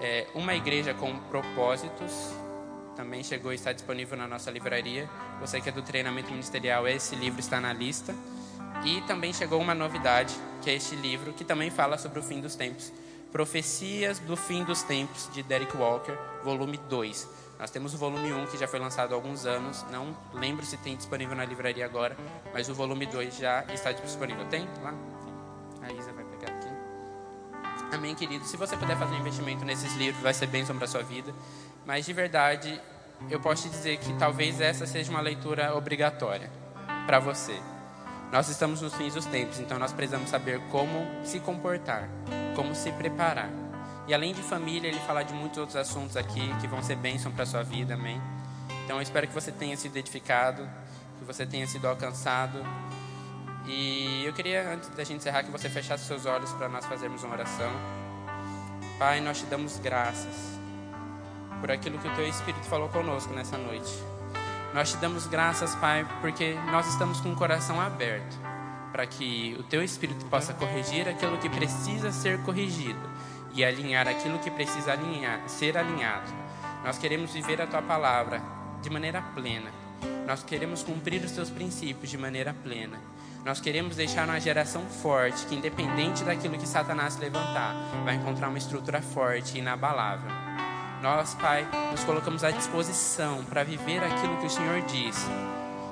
[0.00, 2.12] É Uma Igreja com Propósitos,
[2.96, 5.08] também chegou e está disponível na nossa livraria.
[5.40, 8.12] Você que é do treinamento ministerial, esse livro está na lista.
[8.84, 12.40] E também chegou uma novidade, que é este livro, que também fala sobre o fim
[12.40, 12.92] dos tempos
[13.32, 16.14] Profecias do Fim dos Tempos, de Derek Walker,
[16.44, 17.28] volume 2.
[17.58, 19.86] Nós temos o volume 1, que já foi lançado há alguns anos.
[19.90, 22.14] Não lembro se tem disponível na livraria agora,
[22.52, 24.44] mas o volume 2 já está disponível.
[24.48, 24.92] Tem lá?
[25.80, 26.68] A Isa vai pegar aqui.
[27.90, 28.44] Amém, querido?
[28.44, 31.32] Se você puder fazer um investimento nesses livros, vai ser bênção para a sua vida.
[31.86, 32.78] Mas de verdade,
[33.30, 36.50] eu posso te dizer que talvez essa seja uma leitura obrigatória
[37.06, 37.58] para você.
[38.32, 42.08] Nós estamos nos fins dos tempos, então nós precisamos saber como se comportar,
[42.56, 43.50] como se preparar.
[44.08, 47.30] E além de família, ele fala de muitos outros assuntos aqui que vão ser bênção
[47.30, 48.18] para a sua vida, amém?
[48.84, 50.66] Então eu espero que você tenha sido edificado,
[51.18, 52.58] que você tenha sido alcançado.
[53.66, 57.22] E eu queria, antes da gente encerrar, que você fechasse seus olhos para nós fazermos
[57.22, 57.70] uma oração.
[58.98, 60.58] Pai, nós te damos graças
[61.60, 63.92] por aquilo que o teu Espírito falou conosco nessa noite.
[64.74, 68.40] Nós te damos graças, Pai, porque nós estamos com o coração aberto
[68.90, 73.00] para que o teu Espírito possa corrigir aquilo que precisa ser corrigido
[73.54, 76.30] e alinhar aquilo que precisa alinhar, ser alinhado.
[76.82, 78.42] Nós queremos viver a tua palavra
[78.80, 79.70] de maneira plena.
[80.26, 82.98] Nós queremos cumprir os teus princípios de maneira plena.
[83.44, 88.58] Nós queremos deixar uma geração forte que, independente daquilo que Satanás levantar, vai encontrar uma
[88.58, 90.30] estrutura forte e inabalável.
[91.02, 95.16] Nós, Pai, nos colocamos à disposição para viver aquilo que o Senhor diz.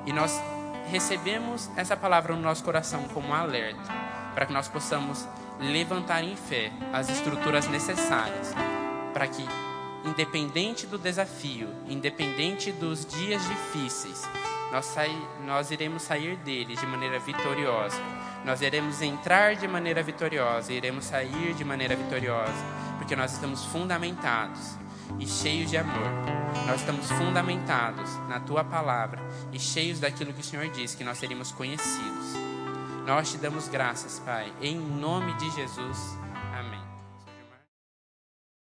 [0.07, 0.41] E nós
[0.89, 3.93] recebemos essa palavra no nosso coração como um alerta,
[4.37, 5.27] para que nós possamos
[5.59, 8.55] levantar em fé as estruturas necessárias
[9.13, 9.45] para que,
[10.05, 14.29] independente do desafio, independente dos dias difíceis,
[14.71, 15.11] nós, sai,
[15.45, 18.01] nós iremos sair deles de maneira vitoriosa.
[18.45, 22.65] Nós iremos entrar de maneira vitoriosa, iremos sair de maneira vitoriosa,
[22.97, 24.79] porque nós estamos fundamentados
[25.19, 26.11] e cheios de amor.
[26.67, 29.21] Nós estamos fundamentados na tua palavra
[29.53, 32.35] e cheios daquilo que o Senhor diz que nós seríamos conhecidos.
[33.07, 36.20] Nós te damos graças, Pai, em nome de Jesus.